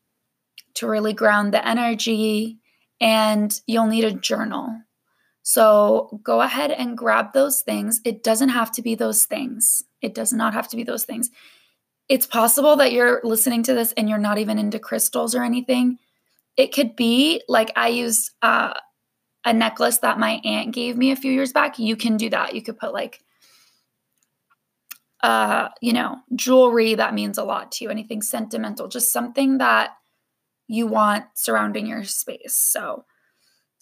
to 0.76 0.88
really 0.88 1.14
ground 1.14 1.54
the 1.54 1.68
energy. 1.68 2.60
And 3.00 3.60
you'll 3.68 3.88
need 3.88 4.06
a 4.06 4.12
journal. 4.12 4.82
So 5.44 6.20
go 6.24 6.42
ahead 6.42 6.72
and 6.72 6.98
grab 6.98 7.34
those 7.34 7.62
things. 7.62 8.02
It 8.04 8.24
doesn't 8.24 8.50
have 8.50 8.72
to 8.74 8.82
be 8.82 8.96
those 8.96 9.26
things. 9.26 9.84
It 10.02 10.14
does 10.14 10.34
not 10.34 10.54
have 10.54 10.68
to 10.70 10.76
be 10.76 10.84
those 10.84 11.06
things. 11.06 11.30
It's 12.10 12.26
possible 12.26 12.76
that 12.78 12.92
you're 12.92 13.22
listening 13.24 13.64
to 13.64 13.74
this 13.74 13.94
and 13.94 14.10
you're 14.10 14.18
not 14.18 14.40
even 14.40 14.58
into 14.58 14.80
crystals 14.80 15.36
or 15.36 15.44
anything. 15.44 16.00
It 16.58 16.74
could 16.74 16.96
be 16.96 17.42
like 17.48 17.72
I 17.76 17.90
use 17.90 18.32
uh, 18.42 18.74
a 19.48 19.54
necklace 19.54 20.00
that 20.00 20.20
my 20.20 20.42
aunt 20.44 20.74
gave 20.74 20.98
me 20.98 21.12
a 21.12 21.16
few 21.16 21.32
years 21.32 21.54
back, 21.54 21.80
you 21.80 21.96
can 21.96 22.18
do 22.18 22.30
that. 22.30 22.54
You 22.54 22.62
could 22.62 22.78
put 22.78 22.94
like 22.94 23.24
uh, 25.24 25.70
you 25.82 25.94
know, 25.94 26.18
jewelry 26.36 26.94
that 26.94 27.14
means 27.14 27.38
a 27.38 27.44
lot 27.44 27.72
to 27.72 27.84
you, 27.84 27.90
anything 27.90 28.22
sentimental, 28.22 28.88
just 28.88 29.12
something 29.12 29.58
that 29.58 29.92
you 30.68 30.86
want 30.86 31.26
surrounding 31.34 31.88
your 31.88 32.04
space. 32.04 32.56
So 32.56 33.06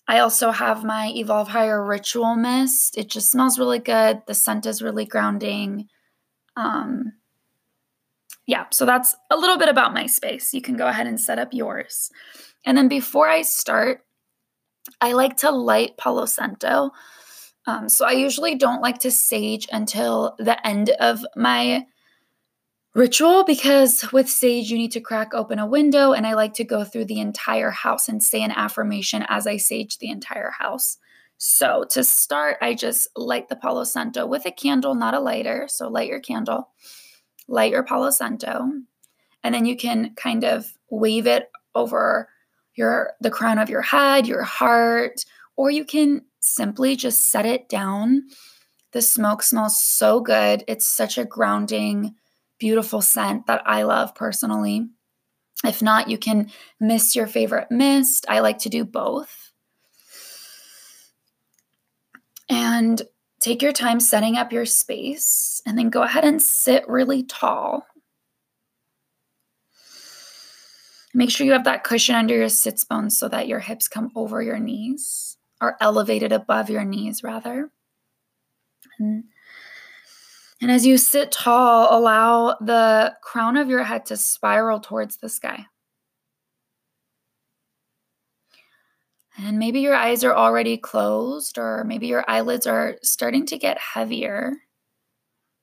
I 0.07 0.19
also 0.19 0.51
have 0.51 0.83
my 0.83 1.11
Evolve 1.13 1.49
Higher 1.49 1.83
Ritual 1.83 2.35
Mist. 2.35 2.97
It 2.97 3.09
just 3.09 3.31
smells 3.31 3.59
really 3.59 3.79
good. 3.79 4.21
The 4.27 4.33
scent 4.33 4.65
is 4.65 4.81
really 4.81 5.05
grounding. 5.05 5.87
Um, 6.55 7.13
yeah, 8.47 8.65
so 8.71 8.85
that's 8.85 9.15
a 9.31 9.35
little 9.35 9.57
bit 9.57 9.67
about 9.69 9.93
my 9.93 10.05
space. 10.05 10.53
You 10.53 10.61
can 10.61 10.77
go 10.77 10.87
ahead 10.87 11.07
and 11.07 11.19
set 11.19 11.39
up 11.39 11.49
yours. 11.53 12.11
And 12.65 12.77
then 12.77 12.87
before 12.87 13.27
I 13.27 13.41
start, 13.41 14.04
I 15.01 15.13
like 15.13 15.37
to 15.37 15.51
light 15.51 15.97
Palo 15.97 16.25
Santo. 16.25 16.91
Um, 17.67 17.89
so 17.89 18.05
I 18.05 18.11
usually 18.11 18.55
don't 18.55 18.81
like 18.81 18.99
to 18.99 19.11
sage 19.11 19.67
until 19.71 20.35
the 20.37 20.65
end 20.65 20.91
of 20.99 21.25
my 21.35 21.85
ritual 22.93 23.43
because 23.43 24.11
with 24.11 24.29
sage, 24.29 24.69
you 24.69 24.77
need 24.77 24.91
to 24.91 25.01
crack 25.01 25.33
open 25.33 25.59
a 25.59 25.67
window, 25.67 26.13
and 26.13 26.25
I 26.25 26.33
like 26.33 26.53
to 26.55 26.63
go 26.63 26.83
through 26.83 27.05
the 27.05 27.19
entire 27.19 27.71
house 27.71 28.07
and 28.07 28.23
say 28.23 28.41
an 28.41 28.51
affirmation 28.51 29.25
as 29.27 29.47
I 29.47 29.57
sage 29.57 29.97
the 29.97 30.09
entire 30.09 30.51
house. 30.51 30.97
So 31.37 31.83
to 31.89 32.03
start, 32.03 32.57
I 32.61 32.75
just 32.75 33.09
light 33.15 33.49
the 33.49 33.57
Palo 33.57 33.83
Santo 33.83 34.25
with 34.25 34.45
a 34.45 34.51
candle, 34.51 34.95
not 34.95 35.13
a 35.13 35.19
lighter. 35.19 35.67
So 35.67 35.89
light 35.89 36.07
your 36.07 36.21
candle, 36.21 36.69
light 37.47 37.71
your 37.71 37.83
Palo 37.83 38.09
Santo, 38.09 38.71
and 39.43 39.53
then 39.53 39.65
you 39.65 39.75
can 39.75 40.15
kind 40.15 40.43
of 40.43 40.73
wave 40.89 41.27
it 41.27 41.51
over 41.73 42.29
your 42.75 43.13
the 43.21 43.31
crown 43.31 43.59
of 43.59 43.69
your 43.69 43.81
head, 43.81 44.27
your 44.27 44.43
heart, 44.43 45.25
or 45.55 45.71
you 45.71 45.85
can 45.85 46.23
simply 46.39 46.95
just 46.95 47.29
set 47.31 47.45
it 47.45 47.67
down. 47.69 48.23
The 48.91 49.01
smoke 49.01 49.43
smells 49.43 49.83
so 49.83 50.19
good. 50.21 50.63
It's 50.67 50.87
such 50.87 51.17
a 51.17 51.25
grounding, 51.25 52.15
beautiful 52.59 53.01
scent 53.01 53.47
that 53.47 53.61
I 53.65 53.83
love 53.83 54.15
personally. 54.15 54.87
If 55.65 55.81
not, 55.81 56.09
you 56.09 56.17
can 56.17 56.51
mist 56.79 57.15
your 57.15 57.27
favorite 57.27 57.71
mist. 57.71 58.25
I 58.29 58.39
like 58.39 58.59
to 58.59 58.69
do 58.69 58.85
both. 58.85 59.51
And 62.47 63.01
take 63.39 63.61
your 63.61 63.73
time 63.73 63.99
setting 63.99 64.37
up 64.37 64.51
your 64.51 64.65
space 64.65 65.61
and 65.65 65.77
then 65.77 65.89
go 65.89 66.03
ahead 66.03 66.25
and 66.25 66.41
sit 66.41 66.87
really 66.87 67.23
tall. 67.23 67.85
Make 71.15 71.31
sure 71.31 71.45
you 71.45 71.53
have 71.53 71.63
that 71.63 71.85
cushion 71.85 72.13
under 72.13 72.35
your 72.35 72.49
sits 72.49 72.83
bones 72.83 73.17
so 73.17 73.29
that 73.29 73.47
your 73.47 73.61
hips 73.61 73.87
come 73.87 74.11
over 74.17 74.41
your 74.41 74.59
knees 74.59 75.37
or 75.61 75.77
elevated 75.79 76.33
above 76.33 76.69
your 76.69 76.83
knees, 76.83 77.23
rather. 77.23 77.71
And, 78.99 79.23
and 80.61 80.69
as 80.69 80.85
you 80.85 80.97
sit 80.97 81.31
tall, 81.31 81.97
allow 81.97 82.57
the 82.59 83.15
crown 83.23 83.55
of 83.55 83.69
your 83.69 83.83
head 83.83 84.05
to 84.07 84.17
spiral 84.17 84.81
towards 84.81 85.15
the 85.15 85.29
sky. 85.29 85.67
And 89.37 89.57
maybe 89.57 89.79
your 89.79 89.95
eyes 89.95 90.21
are 90.25 90.35
already 90.35 90.77
closed, 90.77 91.57
or 91.57 91.85
maybe 91.85 92.07
your 92.07 92.25
eyelids 92.27 92.67
are 92.67 92.97
starting 93.03 93.45
to 93.45 93.57
get 93.57 93.77
heavier. 93.77 94.51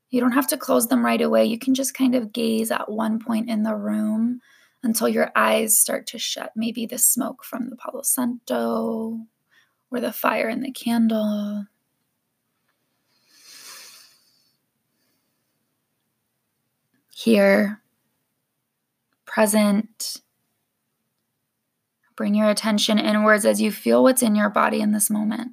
You 0.08 0.20
don't 0.20 0.32
have 0.32 0.48
to 0.48 0.56
close 0.56 0.88
them 0.88 1.04
right 1.04 1.20
away. 1.20 1.44
You 1.44 1.58
can 1.58 1.74
just 1.74 1.92
kind 1.92 2.14
of 2.14 2.32
gaze 2.32 2.70
at 2.70 2.90
one 2.90 3.18
point 3.18 3.50
in 3.50 3.64
the 3.64 3.76
room 3.76 4.40
until 4.82 5.08
your 5.08 5.30
eyes 5.36 5.78
start 5.78 6.06
to 6.08 6.18
shut. 6.18 6.52
Maybe 6.56 6.86
the 6.86 6.98
smoke 6.98 7.44
from 7.44 7.70
the 7.70 7.76
Palo 7.76 8.02
Santo 8.02 9.20
or 9.90 10.00
the 10.00 10.12
fire 10.12 10.48
in 10.48 10.60
the 10.60 10.72
candle. 10.72 11.66
Here, 17.14 17.80
present. 19.24 20.22
Bring 22.16 22.34
your 22.34 22.50
attention 22.50 22.98
inwards 22.98 23.44
as 23.46 23.60
you 23.60 23.70
feel 23.70 24.02
what's 24.02 24.22
in 24.22 24.34
your 24.34 24.50
body 24.50 24.80
in 24.80 24.92
this 24.92 25.08
moment. 25.08 25.52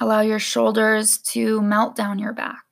Allow 0.00 0.20
your 0.20 0.38
shoulders 0.38 1.18
to 1.18 1.60
melt 1.60 1.96
down 1.96 2.18
your 2.18 2.32
back. 2.32 2.67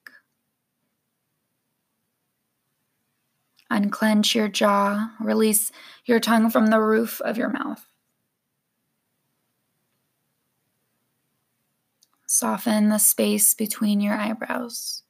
Unclench 3.71 4.35
your 4.35 4.49
jaw, 4.49 5.11
release 5.21 5.73
your 6.05 6.21
tongue 6.21 6.51
from 6.51 6.67
the 6.67 6.81
roof 6.81 7.21
of 7.23 7.37
your 7.37 7.51
mouth. 7.51 7.87
Soften 12.27 12.89
the 12.89 12.99
space 12.99 13.55
between 13.55 14.01
your 14.01 14.15
eyebrows. 14.15 15.03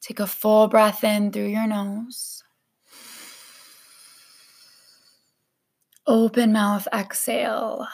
Take 0.00 0.20
a 0.20 0.26
full 0.26 0.68
breath 0.68 1.04
in 1.04 1.30
through 1.30 1.48
your 1.48 1.66
nose. 1.66 2.42
Open 6.06 6.52
mouth, 6.52 6.88
exhale. 6.92 7.86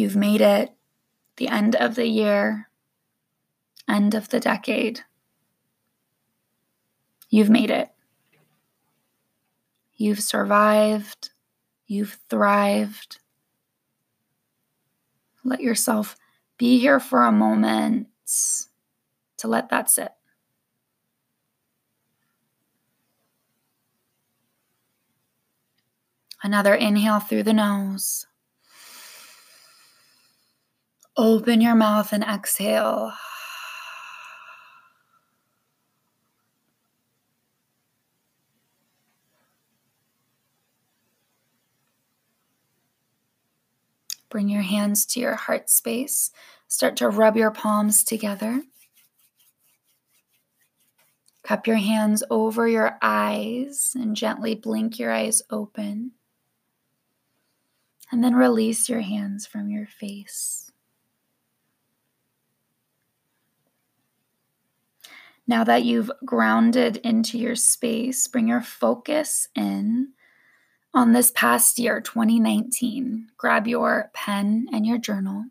You've 0.00 0.16
made 0.16 0.40
it 0.40 0.72
the 1.36 1.48
end 1.48 1.76
of 1.76 1.94
the 1.94 2.06
year, 2.06 2.70
end 3.86 4.14
of 4.14 4.30
the 4.30 4.40
decade. 4.40 5.02
You've 7.28 7.50
made 7.50 7.70
it. 7.70 7.90
You've 9.92 10.20
survived. 10.20 11.32
You've 11.86 12.18
thrived. 12.30 13.18
Let 15.44 15.60
yourself 15.60 16.16
be 16.56 16.78
here 16.78 16.98
for 16.98 17.24
a 17.24 17.30
moment 17.30 18.06
to 19.36 19.48
let 19.48 19.68
that 19.68 19.90
sit. 19.90 20.12
Another 26.42 26.74
inhale 26.74 27.20
through 27.20 27.42
the 27.42 27.52
nose. 27.52 28.26
Open 31.16 31.60
your 31.60 31.74
mouth 31.74 32.12
and 32.12 32.22
exhale. 32.22 33.12
Bring 44.30 44.48
your 44.48 44.62
hands 44.62 45.04
to 45.06 45.20
your 45.20 45.34
heart 45.34 45.68
space. 45.68 46.30
Start 46.68 46.96
to 46.98 47.08
rub 47.08 47.36
your 47.36 47.50
palms 47.50 48.04
together. 48.04 48.62
Cup 51.42 51.66
your 51.66 51.76
hands 51.76 52.22
over 52.30 52.68
your 52.68 52.96
eyes 53.02 53.92
and 53.96 54.14
gently 54.14 54.54
blink 54.54 55.00
your 55.00 55.10
eyes 55.10 55.42
open. 55.50 56.12
And 58.12 58.22
then 58.22 58.36
release 58.36 58.88
your 58.88 59.00
hands 59.00 59.46
from 59.46 59.68
your 59.68 59.86
face. 59.86 60.69
Now 65.50 65.64
that 65.64 65.82
you've 65.82 66.12
grounded 66.24 66.98
into 66.98 67.36
your 67.36 67.56
space, 67.56 68.28
bring 68.28 68.46
your 68.46 68.60
focus 68.60 69.48
in 69.56 70.12
on 70.94 71.12
this 71.12 71.32
past 71.32 71.76
year, 71.76 72.00
2019, 72.00 73.26
grab 73.36 73.66
your 73.66 74.12
pen 74.14 74.68
and 74.72 74.86
your 74.86 74.98
journal. 74.98 75.46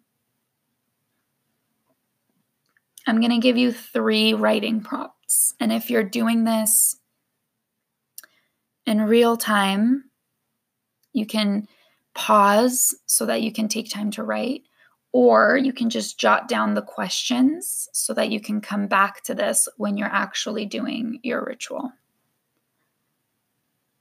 I'm 3.05 3.19
going 3.19 3.31
to 3.31 3.39
give 3.39 3.57
you 3.57 3.73
three 3.73 4.33
writing 4.33 4.79
prompts. 4.79 5.53
And 5.59 5.73
if 5.73 5.89
you're 5.89 6.01
doing 6.01 6.45
this 6.45 6.95
in 8.85 9.01
real 9.01 9.35
time, 9.35 10.05
you 11.11 11.25
can 11.25 11.67
pause 12.13 12.95
so 13.05 13.25
that 13.25 13.41
you 13.41 13.51
can 13.51 13.67
take 13.67 13.91
time 13.91 14.11
to 14.11 14.23
write, 14.23 14.63
or 15.11 15.57
you 15.57 15.73
can 15.73 15.89
just 15.89 16.19
jot 16.19 16.47
down 16.47 16.73
the 16.73 16.81
questions 16.81 17.89
so 17.93 18.13
that 18.13 18.29
you 18.29 18.39
can 18.39 18.61
come 18.61 18.87
back 18.87 19.23
to 19.23 19.33
this 19.33 19.67
when 19.77 19.97
you're 19.97 20.07
actually 20.07 20.65
doing 20.65 21.19
your 21.23 21.43
ritual. 21.43 21.91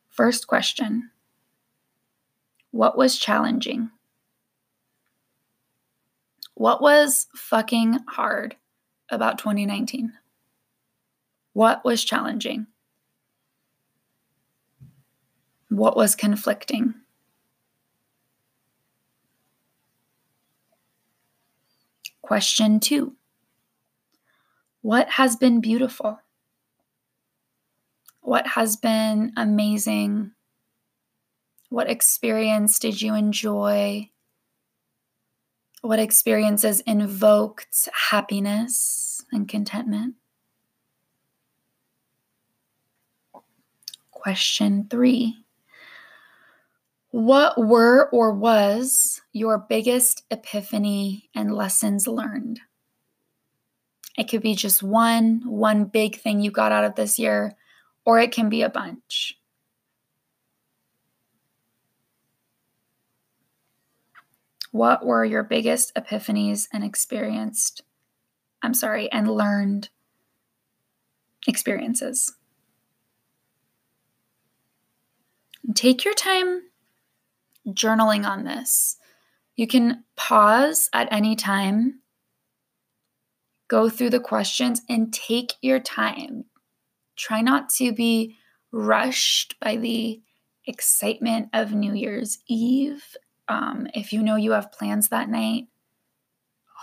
First 0.08 0.46
question 0.46 1.10
what 2.70 2.98
was 2.98 3.18
challenging? 3.18 3.90
What 6.54 6.82
was 6.82 7.28
fucking 7.34 8.00
hard 8.08 8.56
about 9.10 9.38
2019? 9.38 10.12
What 11.54 11.84
was 11.84 12.04
challenging? 12.04 12.66
What 15.70 15.96
was 15.96 16.14
conflicting? 16.14 16.94
Question 22.28 22.78
two 22.78 23.16
What 24.82 25.12
has 25.12 25.34
been 25.34 25.62
beautiful? 25.62 26.20
What 28.20 28.48
has 28.48 28.76
been 28.76 29.32
amazing 29.34 30.32
what 31.70 31.88
experience 31.88 32.78
did 32.78 33.00
you 33.00 33.14
enjoy? 33.14 34.10
What 35.80 35.98
experiences 35.98 36.80
invoked 36.80 37.88
happiness 38.10 39.24
and 39.32 39.48
contentment? 39.48 40.16
Question 44.10 44.86
three 44.90 45.46
What 47.10 47.56
were 47.58 48.10
or 48.10 48.34
was 48.34 49.22
your 49.32 49.58
biggest 49.58 50.24
epiphany 50.30 51.30
and 51.34 51.54
lessons 51.54 52.06
learned? 52.06 52.60
It 54.18 54.28
could 54.28 54.42
be 54.42 54.54
just 54.54 54.82
one, 54.82 55.42
one 55.46 55.84
big 55.84 56.20
thing 56.20 56.40
you 56.40 56.50
got 56.50 56.72
out 56.72 56.84
of 56.84 56.96
this 56.96 57.18
year, 57.18 57.54
or 58.04 58.18
it 58.18 58.32
can 58.32 58.48
be 58.48 58.62
a 58.62 58.68
bunch. 58.68 59.38
What 64.70 65.06
were 65.06 65.24
your 65.24 65.44
biggest 65.44 65.94
epiphanies 65.94 66.68
and 66.72 66.84
experienced, 66.84 67.82
I'm 68.62 68.74
sorry, 68.74 69.10
and 69.10 69.30
learned 69.30 69.88
experiences? 71.46 72.34
Take 75.74 76.04
your 76.04 76.14
time 76.14 76.64
journaling 77.68 78.26
on 78.26 78.44
this. 78.44 78.96
You 79.56 79.66
can 79.66 80.04
pause 80.16 80.88
at 80.92 81.08
any 81.10 81.34
time, 81.34 82.00
go 83.68 83.88
through 83.88 84.10
the 84.10 84.20
questions, 84.20 84.82
and 84.88 85.12
take 85.12 85.54
your 85.60 85.80
time. 85.80 86.44
Try 87.16 87.40
not 87.40 87.68
to 87.70 87.92
be 87.92 88.36
rushed 88.70 89.58
by 89.60 89.76
the 89.76 90.22
excitement 90.66 91.48
of 91.52 91.72
New 91.72 91.94
Year's 91.94 92.38
Eve 92.46 93.16
um, 93.48 93.86
if 93.94 94.12
you 94.12 94.22
know 94.22 94.36
you 94.36 94.52
have 94.52 94.72
plans 94.72 95.08
that 95.08 95.28
night, 95.28 95.68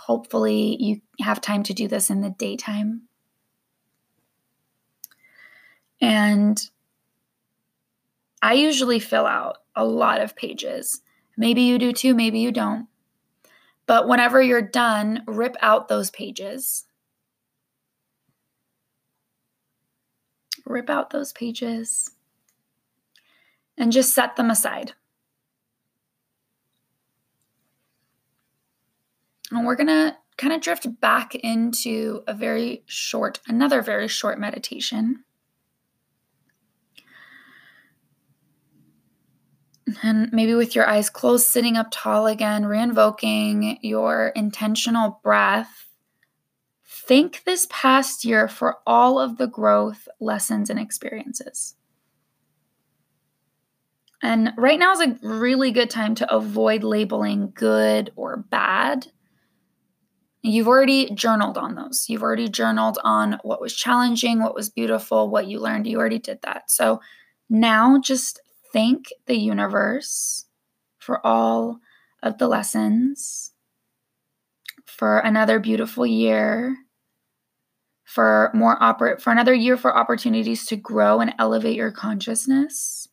hopefully 0.06 0.76
you 0.80 1.00
have 1.20 1.40
time 1.40 1.62
to 1.64 1.74
do 1.74 1.86
this 1.86 2.10
in 2.10 2.20
the 2.20 2.30
daytime. 2.30 3.02
And 6.00 6.60
I 8.42 8.54
usually 8.54 8.98
fill 8.98 9.26
out 9.26 9.58
a 9.76 9.84
lot 9.84 10.20
of 10.20 10.34
pages. 10.34 11.02
Maybe 11.36 11.62
you 11.62 11.78
do 11.78 11.92
too, 11.92 12.14
maybe 12.14 12.38
you 12.38 12.50
don't. 12.50 12.88
But 13.86 14.08
whenever 14.08 14.42
you're 14.42 14.62
done, 14.62 15.22
rip 15.26 15.56
out 15.60 15.88
those 15.88 16.10
pages. 16.10 16.84
Rip 20.64 20.90
out 20.90 21.10
those 21.10 21.32
pages 21.32 22.10
and 23.78 23.92
just 23.92 24.14
set 24.14 24.34
them 24.36 24.50
aside. 24.50 24.92
And 29.50 29.64
we're 29.64 29.76
going 29.76 29.86
to 29.86 30.16
kind 30.36 30.52
of 30.52 30.60
drift 30.60 31.00
back 31.00 31.34
into 31.36 32.22
a 32.26 32.34
very 32.34 32.82
short, 32.86 33.40
another 33.46 33.80
very 33.80 34.08
short 34.08 34.40
meditation. 34.40 35.24
And 40.02 40.32
maybe 40.32 40.54
with 40.54 40.74
your 40.74 40.88
eyes 40.88 41.10
closed, 41.10 41.46
sitting 41.46 41.76
up 41.76 41.88
tall 41.90 42.26
again, 42.26 42.64
reinvoking 42.64 43.78
your 43.82 44.28
intentional 44.34 45.20
breath. 45.22 45.86
Think 46.84 47.44
this 47.44 47.68
past 47.70 48.24
year 48.24 48.48
for 48.48 48.78
all 48.86 49.20
of 49.20 49.38
the 49.38 49.46
growth, 49.46 50.08
lessons, 50.18 50.70
and 50.70 50.78
experiences. 50.78 51.76
And 54.22 54.52
right 54.56 54.78
now 54.78 54.92
is 54.92 55.00
a 55.00 55.18
really 55.22 55.70
good 55.70 55.90
time 55.90 56.16
to 56.16 56.34
avoid 56.34 56.82
labeling 56.82 57.52
good 57.54 58.10
or 58.16 58.36
bad 58.36 59.06
You've 60.46 60.68
already 60.68 61.10
journaled 61.10 61.58
on 61.58 61.74
those. 61.74 62.08
You've 62.08 62.22
already 62.22 62.48
journaled 62.48 62.98
on 63.02 63.40
what 63.42 63.60
was 63.60 63.74
challenging, 63.74 64.38
what 64.40 64.54
was 64.54 64.70
beautiful, 64.70 65.28
what 65.28 65.48
you 65.48 65.58
learned. 65.58 65.88
You 65.88 65.98
already 65.98 66.20
did 66.20 66.38
that. 66.42 66.70
So 66.70 67.00
now 67.50 67.98
just 67.98 68.38
thank 68.76 69.06
the 69.26 69.38
universe 69.38 70.44
for 70.98 71.26
all 71.26 71.80
of 72.22 72.36
the 72.36 72.46
lessons, 72.46 73.52
for 74.84 75.18
another 75.20 75.58
beautiful 75.58 76.06
year, 76.06 76.76
for 78.04 78.50
more 78.52 78.78
oper- 78.80 79.18
for 79.18 79.32
another 79.32 79.54
year 79.54 79.78
for 79.78 79.96
opportunities 79.96 80.66
to 80.66 80.76
grow 80.76 81.20
and 81.20 81.32
elevate 81.38 81.76
your 81.76 81.90
consciousness, 81.90 83.08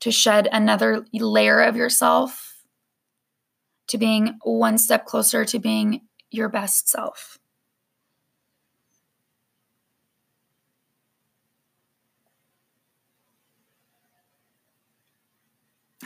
to 0.00 0.10
shed 0.10 0.48
another 0.50 1.04
layer 1.12 1.60
of 1.60 1.76
yourself 1.76 2.64
to 3.88 3.98
being 3.98 4.38
one 4.42 4.78
step 4.78 5.04
closer 5.04 5.44
to 5.44 5.58
being 5.58 6.00
your 6.30 6.48
best 6.48 6.88
self. 6.88 7.39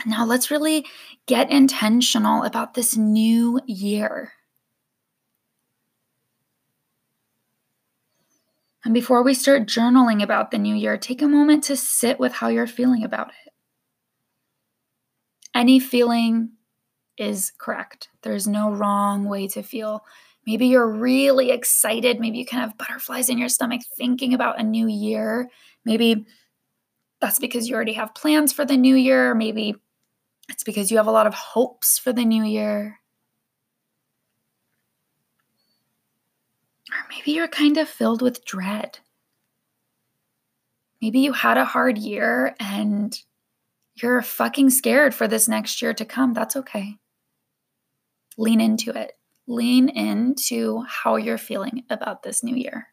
Now, 0.05 0.25
let's 0.25 0.51
really 0.51 0.85
get 1.25 1.49
intentional 1.49 2.43
about 2.43 2.75
this 2.75 2.95
new 2.95 3.59
year. 3.65 4.33
And 8.83 8.93
before 8.93 9.23
we 9.23 9.33
start 9.33 9.63
journaling 9.63 10.21
about 10.21 10.51
the 10.51 10.59
new 10.59 10.75
year, 10.75 10.95
take 10.95 11.23
a 11.23 11.27
moment 11.27 11.63
to 11.65 11.75
sit 11.75 12.19
with 12.19 12.33
how 12.33 12.49
you're 12.49 12.67
feeling 12.67 13.03
about 13.03 13.29
it. 13.29 13.51
Any 15.55 15.79
feeling 15.79 16.51
is 17.17 17.51
correct. 17.57 18.09
There's 18.21 18.47
no 18.47 18.71
wrong 18.71 19.25
way 19.25 19.47
to 19.47 19.63
feel. 19.63 20.05
Maybe 20.45 20.67
you're 20.67 20.91
really 20.91 21.49
excited. 21.49 22.19
Maybe 22.19 22.37
you 22.37 22.45
can 22.45 22.59
have 22.59 22.77
butterflies 22.77 23.29
in 23.29 23.39
your 23.39 23.49
stomach 23.49 23.81
thinking 23.97 24.35
about 24.35 24.59
a 24.59 24.63
new 24.63 24.87
year. 24.87 25.49
Maybe 25.83 26.25
that's 27.21 27.39
because 27.39 27.67
you 27.67 27.73
already 27.73 27.93
have 27.93 28.13
plans 28.13 28.53
for 28.53 28.65
the 28.65 28.77
new 28.77 28.95
year. 28.95 29.33
Maybe 29.33 29.75
it's 30.49 30.63
because 30.63 30.91
you 30.91 30.97
have 30.97 31.07
a 31.07 31.11
lot 31.11 31.27
of 31.27 31.33
hopes 31.33 31.97
for 31.97 32.13
the 32.13 32.25
new 32.25 32.43
year. 32.43 32.99
Or 36.91 37.07
maybe 37.09 37.31
you're 37.31 37.47
kind 37.47 37.77
of 37.77 37.89
filled 37.89 38.21
with 38.21 38.45
dread. 38.45 38.99
Maybe 41.01 41.19
you 41.19 41.33
had 41.33 41.57
a 41.57 41.65
hard 41.65 41.97
year 41.97 42.55
and 42.59 43.17
you're 43.95 44.21
fucking 44.21 44.69
scared 44.69 45.13
for 45.13 45.27
this 45.27 45.47
next 45.47 45.81
year 45.81 45.93
to 45.93 46.05
come. 46.05 46.33
That's 46.33 46.55
okay. 46.55 46.97
Lean 48.37 48.61
into 48.61 48.91
it 48.91 49.13
lean 49.47 49.89
into 49.89 50.83
how 50.87 51.15
you're 51.15 51.37
feeling 51.37 51.83
about 51.89 52.23
this 52.23 52.43
new 52.43 52.55
year. 52.55 52.87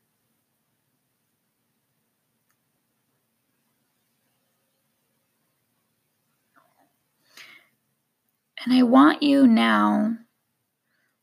And 8.64 8.72
I 8.72 8.82
want 8.84 9.22
you 9.22 9.46
now 9.46 10.16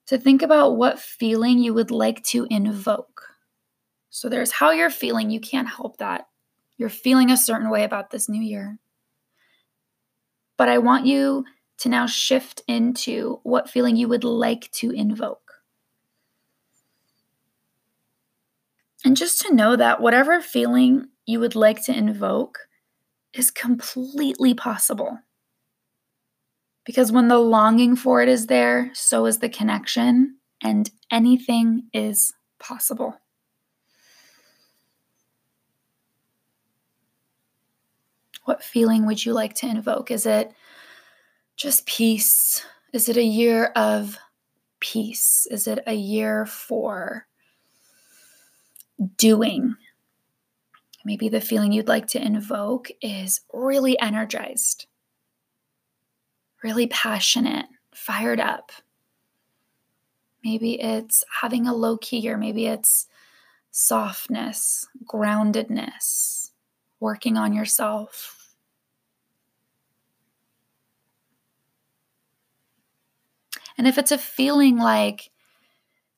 to 0.08 0.18
think 0.18 0.42
about 0.42 0.76
what 0.76 1.00
feeling 1.00 1.60
you 1.60 1.74
would 1.74 1.92
like 1.92 2.24
to 2.26 2.48
invoke. 2.50 3.24
So 4.10 4.28
there's 4.28 4.52
how 4.52 4.72
you're 4.72 4.90
feeling. 4.90 5.30
You 5.30 5.40
can't 5.40 5.70
help 5.70 5.98
that. 5.98 6.28
You're 6.78 6.90
feeling 6.90 7.30
a 7.32 7.38
certain 7.38 7.70
way 7.70 7.84
about 7.84 8.10
this 8.10 8.28
new 8.28 8.42
year. 8.42 8.80
But 10.58 10.68
I 10.68 10.80
want 10.80 11.06
you 11.06 11.46
to 11.78 11.90
now 11.90 12.08
shift 12.08 12.62
into 12.68 13.40
what 13.44 13.70
feeling 13.70 13.96
you 13.96 14.10
would 14.10 14.24
like 14.26 14.70
to 14.72 14.92
invoke. 14.92 15.50
And 19.06 19.16
just 19.16 19.40
to 19.42 19.54
know 19.54 19.78
that 19.78 20.02
whatever 20.02 20.42
feeling 20.42 21.08
you 21.26 21.40
would 21.40 21.56
like 21.56 21.86
to 21.86 21.98
invoke 21.98 22.60
is 23.34 23.52
completely 23.52 24.54
possible. 24.54 25.20
Because 26.90 27.12
when 27.12 27.28
the 27.28 27.38
longing 27.38 27.96
for 27.96 28.20
it 28.24 28.28
is 28.28 28.48
there, 28.48 28.90
so 28.96 29.28
is 29.28 29.38
the 29.38 29.48
connection, 29.48 30.38
and 30.64 30.90
anything 31.12 31.84
is 31.94 32.34
possible. 32.58 33.14
What 38.46 38.64
feeling 38.64 39.06
would 39.06 39.24
you 39.24 39.34
like 39.34 39.54
to 39.58 39.68
invoke? 39.68 40.10
Is 40.10 40.26
it 40.26 40.52
just 41.56 41.86
peace? 41.86 42.66
Is 42.92 43.08
it 43.08 43.18
a 43.18 43.24
year 43.24 43.66
of 43.76 44.18
peace? 44.80 45.46
Is 45.52 45.68
it 45.68 45.84
a 45.86 45.94
year 45.94 46.48
for 46.48 47.28
doing? 49.16 49.76
Maybe 51.06 51.30
the 51.30 51.40
feeling 51.40 51.72
you'd 51.72 51.88
like 51.88 52.08
to 52.08 52.20
invoke 52.20 52.90
is 53.00 53.42
really 53.54 54.00
energized, 54.00 54.88
really 56.64 56.88
passionate, 56.88 57.66
fired 57.94 58.40
up. 58.40 58.72
Maybe 60.44 60.80
it's 60.80 61.24
having 61.42 61.68
a 61.68 61.76
low 61.76 61.98
key 61.98 62.20
year. 62.20 62.38
Maybe 62.38 62.66
it's 62.66 63.08
softness, 63.72 64.88
groundedness, 65.06 66.52
working 67.00 67.38
on 67.38 67.54
yourself, 67.54 68.40
And 73.80 73.88
if 73.88 73.98
it's 73.98 74.12
a 74.12 74.18
feeling 74.18 74.78
like 74.78 75.32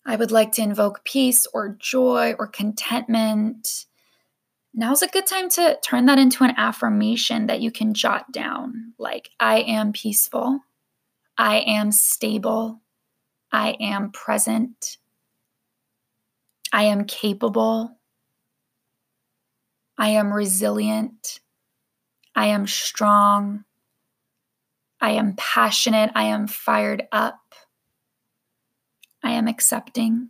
I 0.04 0.16
would 0.16 0.32
like 0.32 0.52
to 0.54 0.64
invoke 0.64 1.04
peace 1.04 1.46
or 1.54 1.78
joy 1.80 2.34
or 2.40 2.48
contentment, 2.48 3.86
now's 4.74 5.02
a 5.02 5.08
good 5.08 5.28
time 5.28 5.50
to 5.50 5.78
turn 5.84 6.06
that 6.06 6.20
into 6.20 6.44
an 6.44 6.54
affirmation 6.58 7.48
that 7.48 7.62
you 7.62 7.72
can 7.72 7.94
jot 7.94 8.32
down. 8.32 8.94
Like, 8.98 9.30
I 9.40 9.60
am 9.62 9.94
peaceful, 9.94 10.60
I 11.38 11.60
am 11.60 11.92
stable, 11.92 12.82
I 13.52 13.76
am 13.80 14.12
present, 14.12 14.98
I 16.74 16.84
am 16.84 17.06
capable, 17.06 17.98
I 19.98 20.10
am 20.10 20.34
resilient, 20.34 21.40
I 22.36 22.48
am 22.48 22.66
strong, 22.66 23.66
I 25.02 25.12
am 25.12 25.34
passionate, 25.36 26.12
I 26.16 26.26
am 26.26 26.48
fired 26.48 27.08
up. 27.12 27.40
I 29.24 29.32
am 29.32 29.48
accepting. 29.48 30.30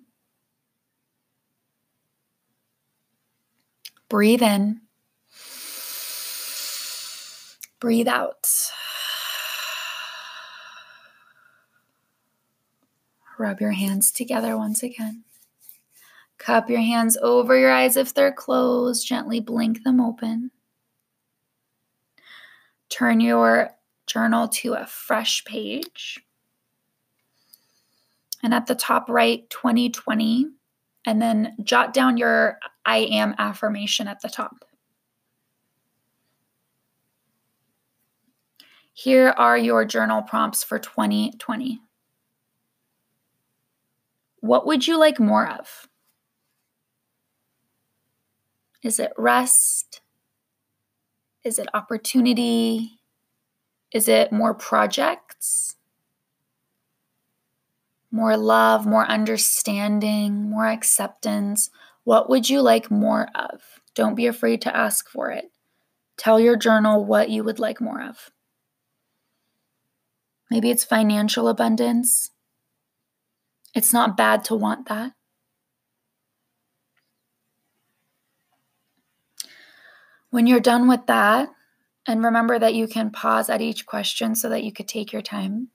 Breathe 4.11 4.43
in. 4.43 4.81
Breathe 7.79 8.09
out. 8.09 8.45
Rub 13.39 13.61
your 13.61 13.71
hands 13.71 14.11
together 14.11 14.57
once 14.57 14.83
again. 14.83 15.23
Cup 16.37 16.69
your 16.69 16.81
hands 16.81 17.15
over 17.21 17.57
your 17.57 17.71
eyes 17.71 17.95
if 17.95 18.13
they're 18.13 18.33
closed. 18.33 19.07
Gently 19.07 19.39
blink 19.39 19.85
them 19.85 20.01
open. 20.01 20.51
Turn 22.89 23.21
your 23.21 23.69
journal 24.07 24.49
to 24.49 24.73
a 24.73 24.85
fresh 24.87 25.45
page 25.45 26.19
and 28.43 28.53
at 28.53 28.65
the 28.65 28.75
top 28.75 29.07
right 29.07 29.49
2020 29.49 30.49
and 31.05 31.21
then 31.21 31.55
jot 31.63 31.93
down 31.93 32.17
your 32.17 32.59
I 32.85 32.97
am 32.97 33.35
affirmation 33.37 34.07
at 34.07 34.21
the 34.21 34.29
top. 34.29 34.65
Here 38.93 39.29
are 39.29 39.57
your 39.57 39.85
journal 39.85 40.21
prompts 40.21 40.63
for 40.63 40.77
2020. 40.77 41.81
What 44.41 44.65
would 44.65 44.87
you 44.87 44.99
like 44.99 45.19
more 45.19 45.47
of? 45.47 45.87
Is 48.83 48.99
it 48.99 49.13
rest? 49.17 50.01
Is 51.43 51.59
it 51.59 51.67
opportunity? 51.73 52.99
Is 53.91 54.07
it 54.07 54.31
more 54.31 54.53
projects? 54.53 55.75
More 58.11 58.35
love, 58.37 58.85
more 58.85 59.05
understanding, 59.05 60.49
more 60.49 60.67
acceptance? 60.67 61.69
What 62.03 62.29
would 62.29 62.49
you 62.49 62.61
like 62.61 62.91
more 62.91 63.29
of? 63.35 63.61
Don't 63.95 64.15
be 64.15 64.27
afraid 64.27 64.61
to 64.63 64.75
ask 64.75 65.09
for 65.09 65.31
it. 65.31 65.51
Tell 66.17 66.39
your 66.39 66.57
journal 66.57 67.05
what 67.05 67.29
you 67.29 67.43
would 67.43 67.59
like 67.59 67.81
more 67.81 68.01
of. 68.01 68.29
Maybe 70.49 70.69
it's 70.69 70.83
financial 70.83 71.47
abundance. 71.47 72.31
It's 73.73 73.93
not 73.93 74.17
bad 74.17 74.43
to 74.45 74.55
want 74.55 74.89
that. 74.89 75.13
When 80.29 80.47
you're 80.47 80.59
done 80.59 80.87
with 80.87 81.05
that, 81.07 81.49
and 82.07 82.23
remember 82.23 82.57
that 82.57 82.73
you 82.73 82.87
can 82.87 83.11
pause 83.11 83.49
at 83.49 83.61
each 83.61 83.85
question 83.85 84.35
so 84.35 84.49
that 84.49 84.63
you 84.63 84.71
could 84.73 84.87
take 84.87 85.13
your 85.13 85.21
time. 85.21 85.69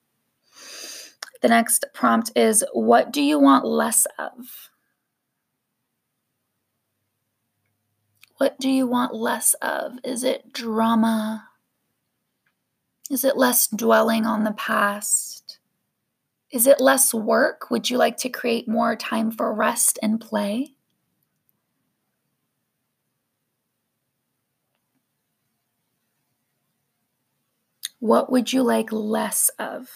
The 1.42 1.48
next 1.48 1.84
prompt 1.92 2.32
is 2.34 2.64
What 2.72 3.12
do 3.12 3.22
you 3.22 3.38
want 3.38 3.64
less 3.64 4.06
of? 4.18 4.70
What 8.38 8.58
do 8.60 8.68
you 8.68 8.86
want 8.86 9.14
less 9.14 9.54
of? 9.54 9.98
Is 10.04 10.22
it 10.22 10.52
drama? 10.52 11.48
Is 13.10 13.24
it 13.24 13.36
less 13.36 13.66
dwelling 13.66 14.26
on 14.26 14.44
the 14.44 14.52
past? 14.52 15.58
Is 16.50 16.66
it 16.66 16.80
less 16.80 17.14
work? 17.14 17.70
Would 17.70 17.88
you 17.88 17.98
like 17.98 18.16
to 18.18 18.28
create 18.28 18.68
more 18.68 18.94
time 18.96 19.30
for 19.30 19.54
rest 19.54 19.98
and 20.02 20.20
play? 20.20 20.74
What 27.98 28.30
would 28.30 28.52
you 28.52 28.62
like 28.62 28.92
less 28.92 29.50
of? 29.58 29.88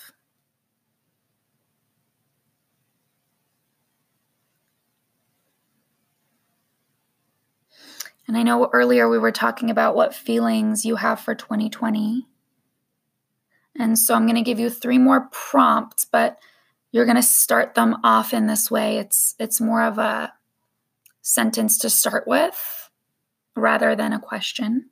And 8.31 8.39
I 8.39 8.45
know 8.45 8.71
earlier 8.73 9.09
we 9.09 9.19
were 9.19 9.33
talking 9.33 9.71
about 9.71 9.97
what 9.97 10.15
feelings 10.15 10.85
you 10.85 10.95
have 10.95 11.19
for 11.19 11.35
2020. 11.35 12.29
And 13.77 13.99
so 13.99 14.15
I'm 14.15 14.25
going 14.25 14.37
to 14.37 14.43
give 14.43 14.61
you 14.61 14.71
three 14.71 14.99
more 14.99 15.29
prompts, 15.33 16.05
but 16.05 16.39
you're 16.93 17.07
going 17.07 17.17
to 17.17 17.25
start 17.25 17.75
them 17.75 17.97
off 18.05 18.33
in 18.33 18.47
this 18.47 18.71
way. 18.71 18.99
It's 18.99 19.35
it's 19.41 19.61
more 19.61 19.83
of 19.83 19.99
a 19.99 20.33
sentence 21.23 21.77
to 21.79 21.91
start 21.91 22.29
with 22.29 22.89
rather 23.57 23.97
than 23.97 24.13
a 24.13 24.21
question. 24.21 24.91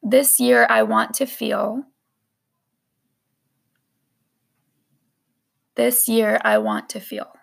This 0.00 0.38
year 0.38 0.64
I 0.70 0.84
want 0.84 1.14
to 1.14 1.26
feel 1.26 1.86
This 5.74 6.08
year, 6.08 6.40
I 6.44 6.58
want 6.58 6.88
to 6.90 7.00
feel. 7.00 7.39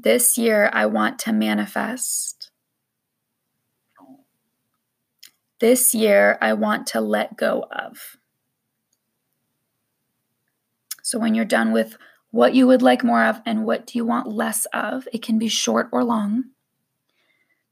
This 0.00 0.38
year, 0.38 0.70
I 0.72 0.86
want 0.86 1.18
to 1.20 1.32
manifest. 1.32 2.52
This 5.58 5.92
year, 5.92 6.38
I 6.40 6.52
want 6.52 6.86
to 6.88 7.00
let 7.00 7.36
go 7.36 7.66
of. 7.72 8.16
So, 11.02 11.18
when 11.18 11.34
you're 11.34 11.44
done 11.44 11.72
with 11.72 11.96
what 12.30 12.54
you 12.54 12.68
would 12.68 12.80
like 12.80 13.02
more 13.02 13.24
of 13.24 13.40
and 13.44 13.64
what 13.64 13.88
do 13.88 13.98
you 13.98 14.04
want 14.04 14.28
less 14.28 14.66
of, 14.66 15.08
it 15.12 15.20
can 15.20 15.36
be 15.36 15.48
short 15.48 15.88
or 15.90 16.04
long. 16.04 16.44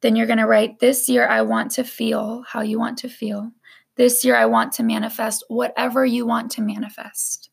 Then 0.00 0.16
you're 0.16 0.26
going 0.26 0.38
to 0.38 0.46
write, 0.46 0.80
This 0.80 1.08
year, 1.08 1.28
I 1.28 1.42
want 1.42 1.70
to 1.72 1.84
feel 1.84 2.42
how 2.48 2.62
you 2.62 2.80
want 2.80 2.98
to 2.98 3.08
feel. 3.08 3.52
This 3.94 4.24
year, 4.24 4.34
I 4.34 4.46
want 4.46 4.72
to 4.72 4.82
manifest 4.82 5.44
whatever 5.46 6.04
you 6.04 6.26
want 6.26 6.50
to 6.52 6.60
manifest. 6.60 7.50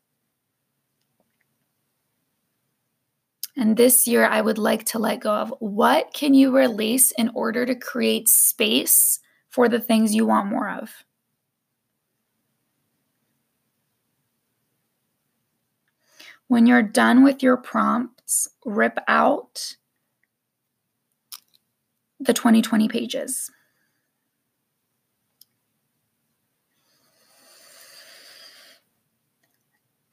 And 3.56 3.76
this 3.76 4.06
year, 4.06 4.24
I 4.26 4.40
would 4.40 4.58
like 4.58 4.84
to 4.86 4.98
let 4.98 5.20
go 5.20 5.32
of 5.32 5.54
what 5.60 6.12
can 6.12 6.34
you 6.34 6.56
release 6.56 7.12
in 7.12 7.30
order 7.34 7.64
to 7.64 7.74
create 7.74 8.28
space 8.28 9.20
for 9.48 9.68
the 9.68 9.80
things 9.80 10.14
you 10.14 10.26
want 10.26 10.48
more 10.48 10.68
of? 10.68 11.04
When 16.48 16.66
you're 16.66 16.82
done 16.82 17.22
with 17.22 17.42
your 17.42 17.56
prompts, 17.56 18.48
rip 18.64 18.98
out 19.08 19.76
the 22.20 22.32
2020 22.32 22.88
pages. 22.88 23.50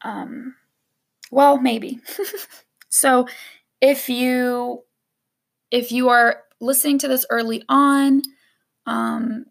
Um, 0.04 0.56
well, 1.32 1.60
maybe. 1.60 2.00
So 2.92 3.28
if 3.82 4.10
you 4.10 4.84
if 5.72 5.92
you 5.92 6.10
are 6.10 6.44
listening 6.60 7.00
to 7.00 7.08
this 7.08 7.26
early 7.30 7.64
on, 7.68 8.22
um, 8.86 9.46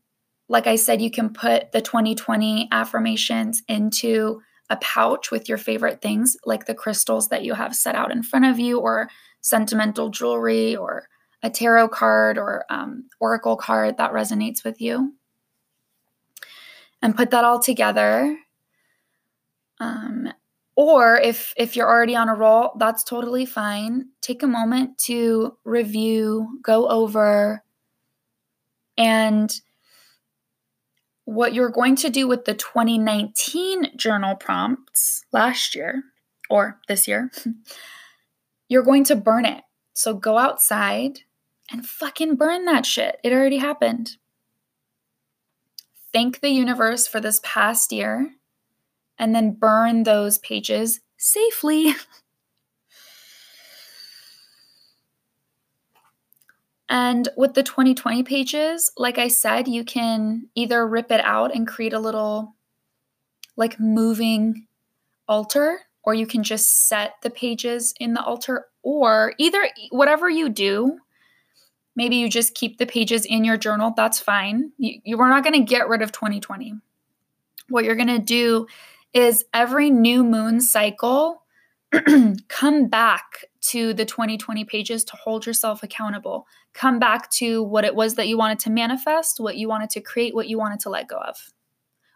like 0.49 0.67
I 0.67 0.77
said, 0.77 1.01
you 1.01 1.11
can 1.11 1.31
put 1.31 1.73
the 1.73 1.81
2020 1.81 2.69
affirmations 2.71 3.63
into 3.67 4.43
a 4.69 4.77
pouch 4.77 5.31
with 5.31 5.49
your 5.49 5.59
favorite 5.59 6.03
things, 6.03 6.37
like 6.45 6.67
the 6.67 6.75
crystals 6.75 7.29
that 7.31 7.43
you 7.43 7.55
have 7.55 7.75
set 7.75 7.95
out 7.95 8.13
in 8.13 8.23
front 8.23 8.45
of 8.45 8.59
you, 8.59 8.79
or 8.79 9.09
sentimental 9.41 10.11
jewelry, 10.11 10.77
or 10.77 11.09
a 11.43 11.49
tarot 11.49 11.89
card, 11.89 12.37
or 12.37 12.67
um, 12.69 13.05
oracle 13.19 13.57
card 13.57 13.97
that 13.97 14.13
resonates 14.13 14.63
with 14.63 14.81
you. 14.81 15.15
And 17.01 17.17
put 17.17 17.31
that 17.31 17.45
all 17.45 17.61
together. 17.61 18.37
Um, 19.81 20.31
or 20.89 21.17
if 21.19 21.53
if 21.57 21.77
you're 21.77 21.89
already 21.89 22.17
on 22.17 22.29
a 22.29 22.35
roll, 22.35 22.73
that's 22.79 23.05
totally 23.05 23.45
fine. 23.45 24.07
Take 24.21 24.43
a 24.43 24.47
moment 24.47 24.99
to 25.07 25.57
review, 25.65 26.61
go 26.63 26.89
over 26.89 27.63
and 28.97 29.61
what 31.25 31.55
you're 31.55 31.71
going 31.71 31.97
to 31.97 32.11
do 32.11 32.27
with 32.27 32.45
the 32.45 32.55
2019 32.55 33.97
journal 33.97 34.35
prompts 34.35 35.25
last 35.33 35.75
year 35.75 36.03
or 36.49 36.81
this 36.89 37.07
year, 37.07 37.31
you're 38.69 38.83
going 38.83 39.05
to 39.05 39.17
burn 39.17 39.45
it. 39.45 39.63
So 39.93 40.15
go 40.15 40.39
outside 40.39 41.21
and 41.71 41.87
fucking 41.87 42.35
burn 42.35 42.65
that 42.65 42.85
shit. 42.85 43.19
It 43.23 43.33
already 43.33 43.59
happened. 43.59 44.17
Thank 46.13 46.41
the 46.41 46.51
universe 46.51 47.07
for 47.07 47.21
this 47.21 47.41
past 47.45 47.93
year 47.93 48.33
and 49.21 49.35
then 49.35 49.53
burn 49.53 50.03
those 50.03 50.39
pages 50.39 51.01
safely. 51.17 51.95
And 56.93 57.29
with 57.37 57.55
the 57.55 57.63
2020 57.63 58.25
pages, 58.25 58.91
like 58.97 59.17
I 59.17 59.29
said, 59.29 59.69
you 59.69 59.85
can 59.85 60.49
either 60.57 60.85
rip 60.85 61.13
it 61.13 61.21
out 61.21 61.55
and 61.55 61.65
create 61.65 61.93
a 61.93 62.01
little 62.01 62.57
like 63.57 63.79
moving 63.79 64.67
altar, 65.29 65.83
or 66.03 66.15
you 66.15 66.27
can 66.27 66.43
just 66.43 66.89
set 66.89 67.13
the 67.23 67.31
pages 67.31 67.95
in 68.01 68.15
the 68.15 68.25
altar, 68.25 68.67
or 68.83 69.35
either 69.39 69.69
whatever 69.91 70.29
you 70.29 70.49
do. 70.49 70.99
Maybe 71.95 72.17
you 72.17 72.29
just 72.29 72.57
keep 72.57 72.79
the 72.79 72.87
pages 72.87 73.25
in 73.25 73.45
your 73.45 73.57
journal. 73.57 73.93
That's 73.97 74.19
fine. 74.19 74.73
You, 74.77 75.01
you 75.05 75.21
are 75.21 75.31
not 75.31 75.45
going 75.45 75.65
to 75.65 75.73
get 75.73 75.89
rid 75.89 76.03
of 76.03 76.11
2020. 76.11 76.75
What 77.69 77.85
you're 77.85 77.95
going 77.95 78.09
to 78.09 78.19
do 78.19 78.67
is 79.13 79.45
every 79.53 79.91
new 79.91 80.23
moon 80.23 80.61
cycle, 80.61 81.43
come 82.49 82.89
back 82.89 83.45
to 83.61 83.93
the 83.93 84.05
2020 84.05 84.65
pages 84.65 85.05
to 85.05 85.17
hold 85.17 85.45
yourself 85.47 85.83
accountable. 85.83 86.47
Come 86.73 86.99
back 86.99 87.31
to 87.33 87.63
what 87.63 87.85
it 87.85 87.95
was 87.95 88.15
that 88.15 88.29
you 88.29 88.39
wanted 88.39 88.61
to 88.61 88.71
manifest, 88.71 89.41
what 89.41 89.57
you 89.57 89.69
wanted 89.69 89.91
to 89.91 90.01
create, 90.01 90.35
what 90.35 90.49
you 90.49 90.59
wanted 90.59 90.81
to 90.81 90.91
let 90.91 91.09
go 91.09 91.19
of, 91.19 91.37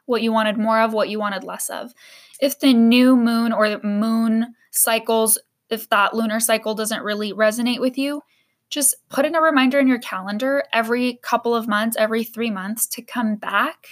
what 0.06 0.22
you 0.22 0.32
wanted 0.32 0.56
more 0.56 0.80
of, 0.80 0.92
what 0.92 1.08
you 1.08 1.18
wanted 1.18 1.42
less 1.42 1.68
of. 1.70 1.92
If 2.40 2.60
the 2.60 2.72
new 2.72 3.16
moon 3.16 3.52
or 3.52 3.68
the 3.68 3.82
moon 3.82 4.54
cycles, 4.70 5.38
if 5.70 5.88
that 5.90 6.14
lunar 6.14 6.40
cycle 6.40 6.74
doesn't 6.74 7.02
really 7.02 7.32
resonate 7.32 7.80
with 7.80 7.98
you, 7.98 8.22
just 8.70 8.94
put 9.08 9.24
in 9.24 9.34
a 9.34 9.40
reminder 9.40 9.78
in 9.78 9.88
your 9.88 9.98
calendar 9.98 10.64
every 10.72 11.18
couple 11.22 11.54
of 11.54 11.68
months, 11.68 11.96
every 11.96 12.24
three 12.24 12.50
months 12.50 12.86
to 12.86 13.02
come 13.02 13.36
back 13.36 13.86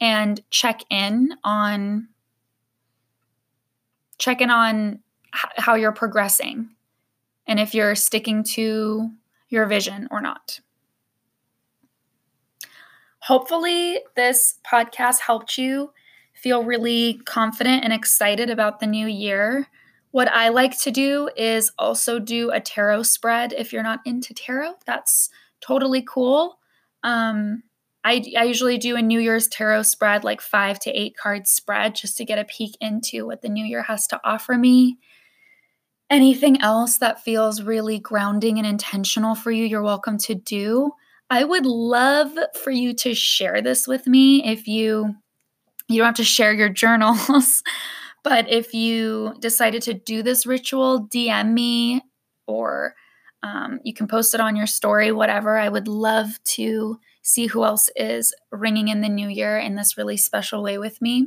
and 0.00 0.42
check 0.50 0.82
in 0.90 1.30
on 1.42 2.08
check 4.26 4.40
in 4.40 4.50
on 4.50 4.98
how 5.30 5.76
you're 5.76 5.92
progressing 5.92 6.68
and 7.46 7.60
if 7.60 7.74
you're 7.74 7.94
sticking 7.94 8.42
to 8.42 9.08
your 9.50 9.66
vision 9.66 10.08
or 10.10 10.20
not. 10.20 10.58
Hopefully, 13.20 14.00
this 14.16 14.58
podcast 14.66 15.20
helped 15.20 15.58
you 15.58 15.92
feel 16.34 16.64
really 16.64 17.20
confident 17.24 17.84
and 17.84 17.92
excited 17.92 18.50
about 18.50 18.80
the 18.80 18.86
new 18.86 19.06
year. 19.06 19.68
What 20.10 20.28
I 20.28 20.48
like 20.48 20.76
to 20.80 20.90
do 20.90 21.30
is 21.36 21.70
also 21.78 22.18
do 22.18 22.50
a 22.50 22.60
tarot 22.60 23.04
spread. 23.04 23.52
If 23.52 23.72
you're 23.72 23.84
not 23.84 24.00
into 24.04 24.34
tarot, 24.34 24.74
that's 24.86 25.30
totally 25.60 26.02
cool. 26.02 26.58
Um, 27.04 27.62
I, 28.06 28.22
I 28.38 28.44
usually 28.44 28.78
do 28.78 28.94
a 28.94 29.02
New 29.02 29.18
Year's 29.18 29.48
tarot 29.48 29.82
spread, 29.82 30.22
like 30.22 30.40
five 30.40 30.78
to 30.80 30.90
eight 30.92 31.16
card 31.16 31.48
spread, 31.48 31.96
just 31.96 32.16
to 32.18 32.24
get 32.24 32.38
a 32.38 32.44
peek 32.44 32.76
into 32.80 33.26
what 33.26 33.42
the 33.42 33.48
new 33.48 33.64
year 33.64 33.82
has 33.82 34.06
to 34.06 34.20
offer 34.22 34.54
me. 34.54 34.98
Anything 36.08 36.62
else 36.62 36.98
that 36.98 37.24
feels 37.24 37.62
really 37.62 37.98
grounding 37.98 38.58
and 38.58 38.66
intentional 38.66 39.34
for 39.34 39.50
you, 39.50 39.64
you're 39.64 39.82
welcome 39.82 40.18
to 40.18 40.36
do. 40.36 40.92
I 41.30 41.42
would 41.42 41.66
love 41.66 42.30
for 42.62 42.70
you 42.70 42.94
to 42.94 43.12
share 43.12 43.60
this 43.60 43.88
with 43.88 44.06
me 44.06 44.44
if 44.44 44.68
you 44.68 45.16
you 45.88 45.98
don't 45.98 46.06
have 46.06 46.14
to 46.14 46.24
share 46.24 46.52
your 46.52 46.68
journals, 46.82 47.64
but 48.22 48.48
if 48.48 48.72
you 48.72 49.34
decided 49.40 49.82
to 49.82 49.94
do 49.94 50.22
this 50.22 50.46
ritual, 50.46 51.08
DM 51.08 51.52
me 51.54 52.02
or 52.46 52.94
um, 53.42 53.80
you 53.82 53.92
can 53.92 54.06
post 54.06 54.32
it 54.32 54.40
on 54.40 54.54
your 54.54 54.68
story, 54.68 55.10
whatever. 55.10 55.58
I 55.58 55.68
would 55.68 55.88
love 55.88 56.40
to 56.54 57.00
see 57.26 57.48
who 57.48 57.64
else 57.64 57.90
is 57.96 58.32
ringing 58.52 58.86
in 58.86 59.00
the 59.00 59.08
new 59.08 59.28
year 59.28 59.58
in 59.58 59.74
this 59.74 59.98
really 59.98 60.16
special 60.16 60.62
way 60.62 60.78
with 60.78 61.02
me. 61.02 61.26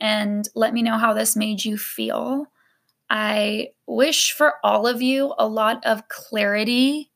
And 0.00 0.48
let 0.54 0.72
me 0.72 0.80
know 0.80 0.96
how 0.96 1.12
this 1.12 1.34
made 1.34 1.64
you 1.64 1.76
feel. 1.76 2.46
I 3.10 3.70
wish 3.84 4.30
for 4.30 4.54
all 4.62 4.86
of 4.86 5.02
you 5.02 5.34
a 5.36 5.48
lot 5.48 5.84
of 5.84 6.06
clarity 6.06 7.10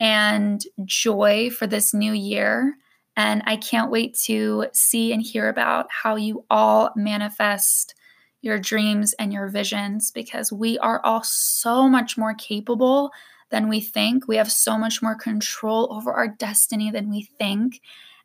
and 0.00 0.60
joy 0.84 1.48
for 1.50 1.68
this 1.68 1.94
new 1.94 2.12
year. 2.12 2.76
And 3.16 3.40
I 3.46 3.54
can't 3.54 3.90
wait 3.90 4.18
to 4.24 4.66
see 4.72 5.12
and 5.12 5.22
hear 5.22 5.48
about 5.48 5.86
how 5.90 6.16
you 6.16 6.44
all 6.50 6.90
manifest 6.96 7.94
your 8.42 8.58
dreams 8.58 9.12
and 9.12 9.32
your 9.32 9.46
visions 9.46 10.10
because 10.10 10.50
we 10.50 10.76
are 10.80 11.00
all 11.04 11.22
so 11.22 11.88
much 11.88 12.18
more 12.18 12.34
capable 12.34 13.12
than 13.50 13.68
we 13.68 13.80
think. 13.80 14.26
We 14.26 14.36
have 14.36 14.50
so 14.50 14.78
much 14.78 15.02
more 15.02 15.14
control 15.14 15.92
over 15.92 16.12
our 16.12 16.28
destiny 16.28 16.90
than 16.90 17.10
we 17.10 17.22
think. 17.22 17.80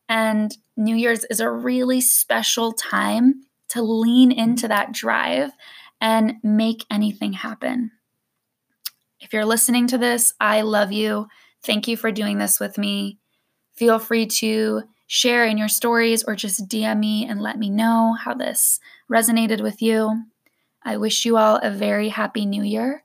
And 0.08 0.56
New 0.78 0.96
Year's 0.96 1.26
is 1.26 1.40
a 1.40 1.50
really 1.50 2.02
special 2.02 2.72
time 2.72 3.44
to 3.70 3.82
lean 3.82 4.32
into 4.32 4.68
that 4.68 4.92
drive 4.92 5.52
and 6.00 6.36
make 6.44 6.86
anything 6.92 7.34
happen. 7.34 7.92
If 9.20 9.34
you're 9.34 9.46
listening 9.46 9.88
to 9.88 9.98
this, 9.98 10.34
I 10.40 10.62
love 10.62 10.92
you. 10.92 11.28
Thank 11.64 11.88
you 11.88 11.98
for 11.98 12.12
doing 12.12 12.38
this 12.38 12.60
with 12.60 12.78
me. 12.78 13.18
Feel 13.74 13.98
free 13.98 14.28
to 14.28 14.84
share 15.08 15.46
in 15.46 15.58
your 15.58 15.68
stories 15.68 16.24
or 16.24 16.36
just 16.36 16.68
DM 16.68 17.00
me 17.00 17.26
and 17.26 17.42
let 17.42 17.58
me 17.58 17.70
know 17.70 18.16
how 18.20 18.34
this 18.34 18.80
resonated 19.12 19.62
with 19.62 19.82
you. 19.82 20.24
I 20.84 20.98
wish 20.98 21.26
you 21.26 21.38
all 21.38 21.58
a 21.58 21.72
very 21.72 22.10
happy 22.10 22.46
new 22.46 22.64
year 22.64 23.05